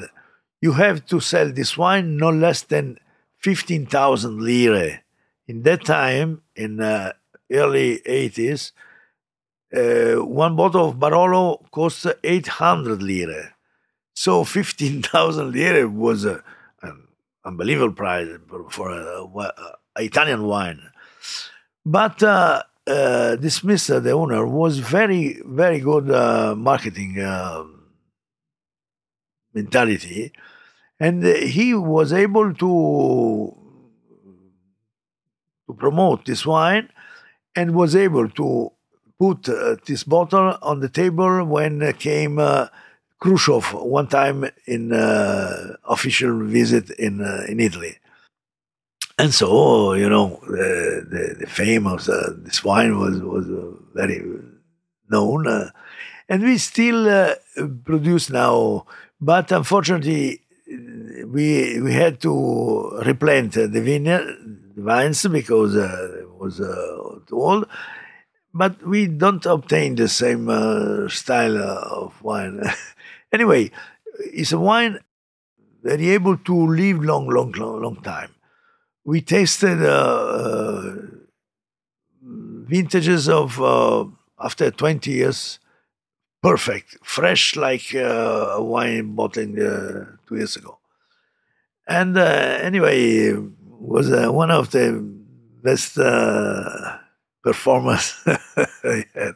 "You 0.62 0.74
have 0.74 1.06
to 1.08 1.20
sell 1.20 1.52
this 1.52 1.78
wine 1.78 2.18
no 2.18 2.30
less 2.30 2.64
than 2.64 2.98
fifteen 3.38 3.86
thousand 3.86 4.40
lire." 4.42 5.04
In 5.48 5.64
that 5.64 5.86
time, 5.86 6.42
in 6.56 6.80
uh, 6.82 7.14
early 7.52 8.02
eighties, 8.06 8.72
uh, 9.76 10.16
one 10.26 10.56
bottle 10.56 10.90
of 10.90 10.96
Barolo 10.98 11.70
cost 11.72 12.08
eight 12.24 12.48
hundred 12.48 13.02
lire. 13.02 13.56
So 14.14 14.44
fifteen 14.58 15.02
thousand 15.02 15.56
lire 15.56 15.88
was 15.88 16.26
an 16.26 16.42
unbelievable 17.46 17.94
price 17.94 18.28
for, 18.70 18.92
a 18.92 20.04
Italian 20.04 20.44
wine. 20.44 20.82
But 21.86 22.22
uh, 22.22 22.64
uh, 22.88 23.36
this 23.38 23.64
Mister, 23.64 24.00
the 24.00 24.12
owner, 24.12 24.46
was 24.46 24.80
very, 24.80 25.42
very 25.46 25.80
good 25.80 26.12
uh, 26.12 26.56
marketing 26.56 27.20
uh, 27.20 27.64
mentality, 29.54 30.32
and 31.00 31.24
he 31.24 31.74
was 31.74 32.14
able 32.14 32.54
to 32.54 33.58
to 35.68 35.74
promote 35.78 36.26
this 36.26 36.46
wine, 36.46 36.90
and 37.56 37.74
was 37.74 37.96
able 37.96 38.30
to 38.30 38.72
put 39.22 39.48
uh, 39.50 39.76
this 39.86 40.04
bottle 40.04 40.58
on 40.64 40.80
the 40.80 40.90
table 40.90 41.46
when 41.46 41.74
came. 41.94 42.40
Uh, 42.40 42.68
Khrushchev 43.22 43.66
one 43.74 44.08
time 44.08 44.50
in 44.66 44.92
uh, 44.92 45.76
official 45.96 46.34
visit 46.60 46.90
in 47.08 47.22
in 47.48 47.60
Italy, 47.60 47.94
and 49.20 49.32
so 49.32 49.94
you 49.94 50.10
know 50.10 50.40
the 50.48 51.06
the, 51.14 51.24
the 51.42 51.48
fame 51.60 51.86
of 51.86 52.00
this 52.46 52.64
wine 52.64 52.98
was 52.98 53.22
was 53.22 53.46
uh, 53.46 53.78
very 53.94 54.20
known, 55.12 55.46
uh, 55.48 55.70
and 56.28 56.42
we 56.42 56.58
still 56.58 57.08
uh, 57.08 57.36
produce 57.86 58.32
now, 58.32 58.88
but 59.32 59.52
unfortunately 59.52 60.42
we 61.36 61.80
we 61.80 61.94
had 61.94 62.20
to 62.22 62.34
replant 63.06 63.54
the 63.54 63.82
vineyard 63.90 64.26
the 64.76 64.82
vines 64.82 65.22
because 65.28 65.76
uh, 65.76 66.22
it 66.22 66.30
was 66.42 66.60
uh, 66.60 67.20
too 67.28 67.40
old. 67.50 67.68
But 68.54 68.86
we 68.86 69.08
don't 69.08 69.46
obtain 69.46 69.96
the 69.96 70.10
same 70.10 70.50
uh, 70.50 71.08
style 71.08 71.58
of 71.58 72.22
wine. 72.22 72.62
anyway, 73.34 73.72
it's 74.20 74.52
a 74.52 74.60
wine 74.60 75.00
very 75.84 76.10
able 76.10 76.38
to 76.38 76.68
live 76.68 77.04
long, 77.04 77.28
long, 77.28 77.52
long, 77.54 77.82
long 77.82 78.02
time 78.02 78.32
we 79.04 79.22
tasted 79.22 79.82
uh, 79.82 79.90
uh, 79.90 80.94
vintages 82.24 83.28
of 83.28 83.62
uh, 83.62 84.06
after 84.40 84.72
20 84.72 85.12
years 85.12 85.60
perfect 86.42 86.98
fresh 87.04 87.56
like 87.56 87.94
uh, 87.96 88.56
a 88.58 88.64
wine 88.64 89.16
uh, 89.20 90.06
two 90.28 90.36
years 90.36 90.56
ago 90.56 90.80
and 91.88 92.18
uh, 92.18 92.22
anyway 92.62 93.34
was 93.64 94.10
one 94.32 94.52
of 94.52 94.72
the 94.72 94.92
best 95.64 95.98
performers 97.44 98.16
I 98.26 99.06
had 99.14 99.36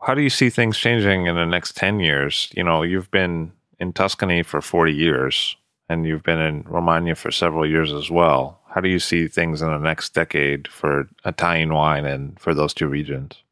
how 0.00 0.14
do 0.14 0.22
you 0.22 0.30
see 0.30 0.48
things 0.48 0.78
changing 0.78 1.26
in 1.26 1.34
the 1.34 1.46
next 1.46 1.76
10 1.76 2.00
years 2.00 2.48
you 2.56 2.64
know 2.64 2.82
you've 2.82 3.10
been 3.10 3.52
in 3.78 3.92
tuscany 3.92 4.42
for 4.42 4.60
40 4.60 4.92
years 4.92 5.56
and 5.88 6.06
you've 6.06 6.22
been 6.22 6.40
in 6.40 6.62
Romagna 6.62 7.14
for 7.14 7.30
several 7.30 7.66
years 7.66 7.92
as 7.92 8.10
well. 8.10 8.60
How 8.68 8.80
do 8.80 8.88
you 8.88 8.98
see 8.98 9.26
things 9.26 9.62
in 9.62 9.68
the 9.68 9.78
next 9.78 10.12
decade 10.14 10.68
for 10.68 11.08
Italian 11.24 11.72
wine 11.72 12.04
and 12.04 12.38
for 12.38 12.54
those 12.54 12.74
two 12.74 12.88
regions? 12.88 13.42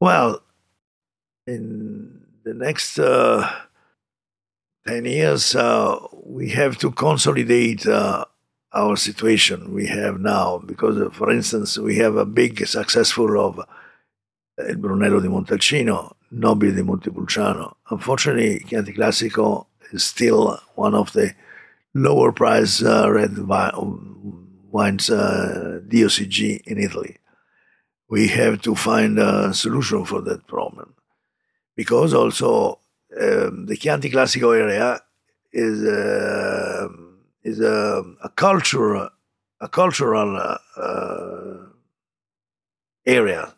Well, 0.00 0.42
in 1.46 2.22
the 2.44 2.54
next 2.54 2.98
uh, 2.98 3.48
10 4.88 5.04
years, 5.04 5.54
uh, 5.54 6.00
we 6.24 6.50
have 6.50 6.76
to 6.78 6.90
consolidate 6.90 7.86
uh, 7.86 8.24
our 8.74 8.96
situation 8.96 9.74
we 9.74 9.86
have 9.86 10.20
now 10.20 10.58
because, 10.58 10.96
uh, 10.98 11.10
for 11.10 11.30
instance, 11.30 11.78
we 11.78 11.96
have 11.96 12.16
a 12.16 12.24
big 12.24 12.66
successful 12.66 13.38
of 13.38 13.60
Il 14.58 14.76
Brunello 14.76 15.20
di 15.20 15.28
Montalcino, 15.28 16.16
Nobile 16.30 16.74
di 16.74 16.82
Montepulciano. 16.82 17.76
Unfortunately, 17.90 18.60
Chianti 18.60 18.92
Classico 18.92 19.66
is 19.92 20.04
still 20.04 20.58
one 20.74 20.94
of 20.94 21.12
the 21.12 21.34
lower 21.94 22.32
price 22.32 22.82
uh, 22.82 23.10
red 23.10 23.36
wines 23.38 25.10
uh, 25.10 25.80
DOCG 25.86 26.62
in 26.66 26.78
Italy. 26.78 27.18
We 28.08 28.28
have 28.28 28.60
to 28.62 28.74
find 28.74 29.18
a 29.18 29.52
solution 29.54 30.04
for 30.04 30.20
that 30.22 30.46
problem 30.46 30.94
because 31.76 32.14
also 32.14 32.78
um, 33.20 33.66
the 33.66 33.76
Chianti 33.76 34.10
Classico 34.10 34.58
area 34.58 35.00
is 35.52 35.82
uh, 35.82 36.61
is 37.42 37.60
a, 37.60 38.02
a 38.22 38.28
culture 38.28 39.08
a 39.62 39.68
cultural 39.68 40.58
uh, 40.76 41.56
area. 43.06 43.54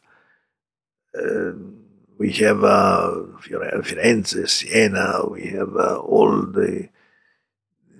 Um, 1.18 1.84
we 2.18 2.30
have 2.32 2.62
uh, 2.62 3.10
Firenze, 3.40 4.48
Siena, 4.48 5.26
we 5.28 5.46
have 5.48 5.74
uh, 5.76 5.96
all 5.98 6.42
the 6.42 6.88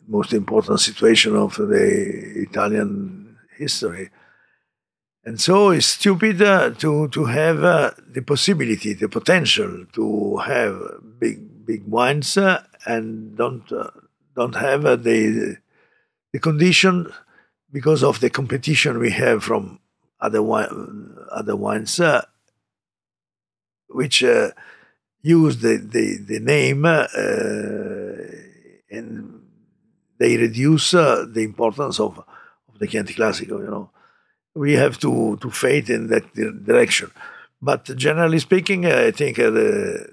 most 0.06 0.34
important 0.34 0.80
situation 0.80 1.34
of 1.34 1.56
the 1.56 2.42
Italian 2.46 3.38
history. 3.56 4.10
And 5.24 5.40
so 5.40 5.70
it's 5.70 5.86
stupid 5.86 6.42
uh, 6.42 6.70
to, 6.70 7.08
to 7.08 7.24
have 7.24 7.64
uh, 7.64 7.92
the 8.06 8.20
possibility, 8.20 8.92
the 8.92 9.08
potential 9.08 9.86
to 9.94 10.36
have 10.38 10.78
big, 11.18 11.64
big 11.64 11.84
wines 11.86 12.36
uh, 12.36 12.62
and 12.84 13.34
don't, 13.34 13.72
uh, 13.72 13.90
don't 14.36 14.54
have 14.56 14.82
the, 14.82 15.56
the 16.34 16.40
condition 16.40 17.06
because 17.70 18.02
of 18.02 18.18
the 18.18 18.28
competition 18.28 18.98
we 18.98 19.12
have 19.12 19.44
from 19.44 19.78
other, 20.20 20.42
wine, 20.42 21.16
other 21.30 21.54
wines 21.54 22.00
which 23.86 24.24
uh, 24.24 24.50
use 25.22 25.58
the, 25.58 25.76
the, 25.76 26.18
the 26.26 26.40
name 26.40 26.84
uh, 26.84 27.06
and 28.90 29.42
they 30.18 30.36
reduce 30.36 30.92
uh, 30.92 31.24
the 31.28 31.44
importance 31.44 32.00
of, 32.00 32.18
of 32.18 32.78
the 32.80 32.88
Chianti 32.88 33.14
Classico, 33.14 33.60
you 33.60 33.70
know. 33.70 33.90
We 34.56 34.72
have 34.72 34.98
to, 35.00 35.36
to 35.40 35.50
fade 35.52 35.88
in 35.88 36.08
that 36.08 36.34
direction. 36.34 37.12
But 37.62 37.84
generally 37.96 38.40
speaking, 38.40 38.86
I 38.86 39.12
think 39.12 39.38
uh, 39.38 39.50
the 39.50 40.08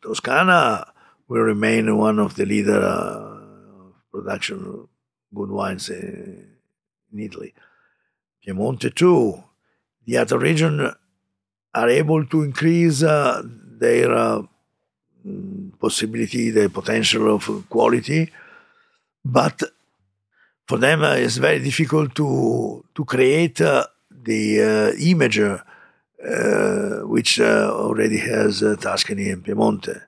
Toscana 0.00 0.90
will 1.28 1.42
remain 1.42 1.98
one 1.98 2.18
of 2.18 2.36
the 2.36 2.46
leader 2.46 2.80
uh, 2.82 3.90
production 4.10 4.88
good 5.34 5.50
wines 5.50 5.88
in, 5.88 6.46
in 7.12 7.18
Italy. 7.18 7.54
Piemonte 8.46 8.94
too. 8.94 9.42
The 10.06 10.18
other 10.18 10.38
region 10.38 10.92
are 11.74 11.88
able 11.88 12.24
to 12.26 12.42
increase 12.42 13.02
uh, 13.02 13.42
their 13.44 14.12
uh, 14.12 14.42
possibility, 15.80 16.50
the 16.50 16.68
potential 16.68 17.34
of 17.34 17.68
quality, 17.68 18.30
but 19.24 19.62
for 20.66 20.78
them 20.78 21.02
uh, 21.02 21.14
it's 21.14 21.36
very 21.36 21.58
difficult 21.58 22.14
to 22.14 22.84
to 22.94 23.04
create 23.04 23.60
uh, 23.60 23.86
the 24.10 24.62
uh, 24.62 24.92
image 24.98 25.38
uh, 25.38 25.58
which 27.04 27.40
already 27.40 28.18
has 28.18 28.60
Tuscany 28.80 29.30
and 29.30 29.44
Piemonte. 29.44 30.02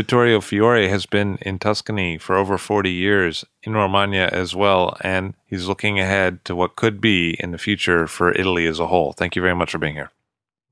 Vittorio 0.00 0.40
Fiore 0.40 0.88
has 0.88 1.04
been 1.04 1.36
in 1.42 1.58
Tuscany 1.58 2.16
for 2.16 2.34
over 2.34 2.56
40 2.56 2.90
years, 2.90 3.44
in 3.62 3.74
Romagna 3.74 4.30
as 4.32 4.56
well, 4.56 4.96
and 5.02 5.34
he's 5.44 5.66
looking 5.66 6.00
ahead 6.00 6.42
to 6.46 6.56
what 6.56 6.74
could 6.74 7.02
be 7.02 7.36
in 7.38 7.50
the 7.50 7.58
future 7.58 8.06
for 8.06 8.32
Italy 8.32 8.66
as 8.66 8.80
a 8.80 8.86
whole. 8.86 9.12
Thank 9.12 9.36
you 9.36 9.42
very 9.42 9.54
much 9.54 9.72
for 9.72 9.76
being 9.76 9.92
here. 9.92 10.10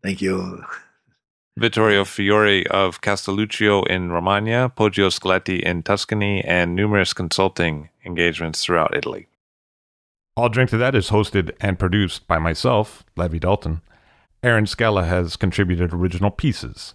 Thank 0.02 0.22
you. 0.22 0.64
Vittorio 1.58 2.06
Fiore 2.06 2.64
of 2.68 3.02
Castelluccio 3.02 3.86
in 3.86 4.10
Romagna, 4.10 4.72
Poggio 4.74 5.10
Scalette 5.10 5.60
in 5.60 5.82
Tuscany, 5.82 6.42
and 6.42 6.74
numerous 6.74 7.12
consulting 7.12 7.90
engagements 8.06 8.64
throughout 8.64 8.96
Italy. 8.96 9.28
I'll 10.38 10.48
Drink 10.48 10.70
to 10.70 10.78
That 10.78 10.94
is 10.94 11.10
hosted 11.10 11.54
and 11.60 11.78
produced 11.78 12.26
by 12.26 12.38
myself, 12.38 13.04
Levi 13.14 13.36
Dalton. 13.36 13.82
Aaron 14.42 14.66
Scala 14.66 15.04
has 15.04 15.36
contributed 15.36 15.92
original 15.92 16.30
pieces. 16.30 16.94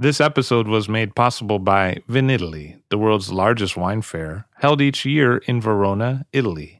This 0.00 0.18
episode 0.18 0.66
was 0.66 0.88
made 0.88 1.14
possible 1.14 1.58
by 1.58 1.98
Vinitaly, 2.08 2.80
the 2.88 2.96
world's 2.96 3.30
largest 3.30 3.76
wine 3.76 4.00
fair, 4.00 4.46
held 4.54 4.80
each 4.80 5.04
year 5.04 5.36
in 5.44 5.60
Verona, 5.60 6.24
Italy. 6.32 6.79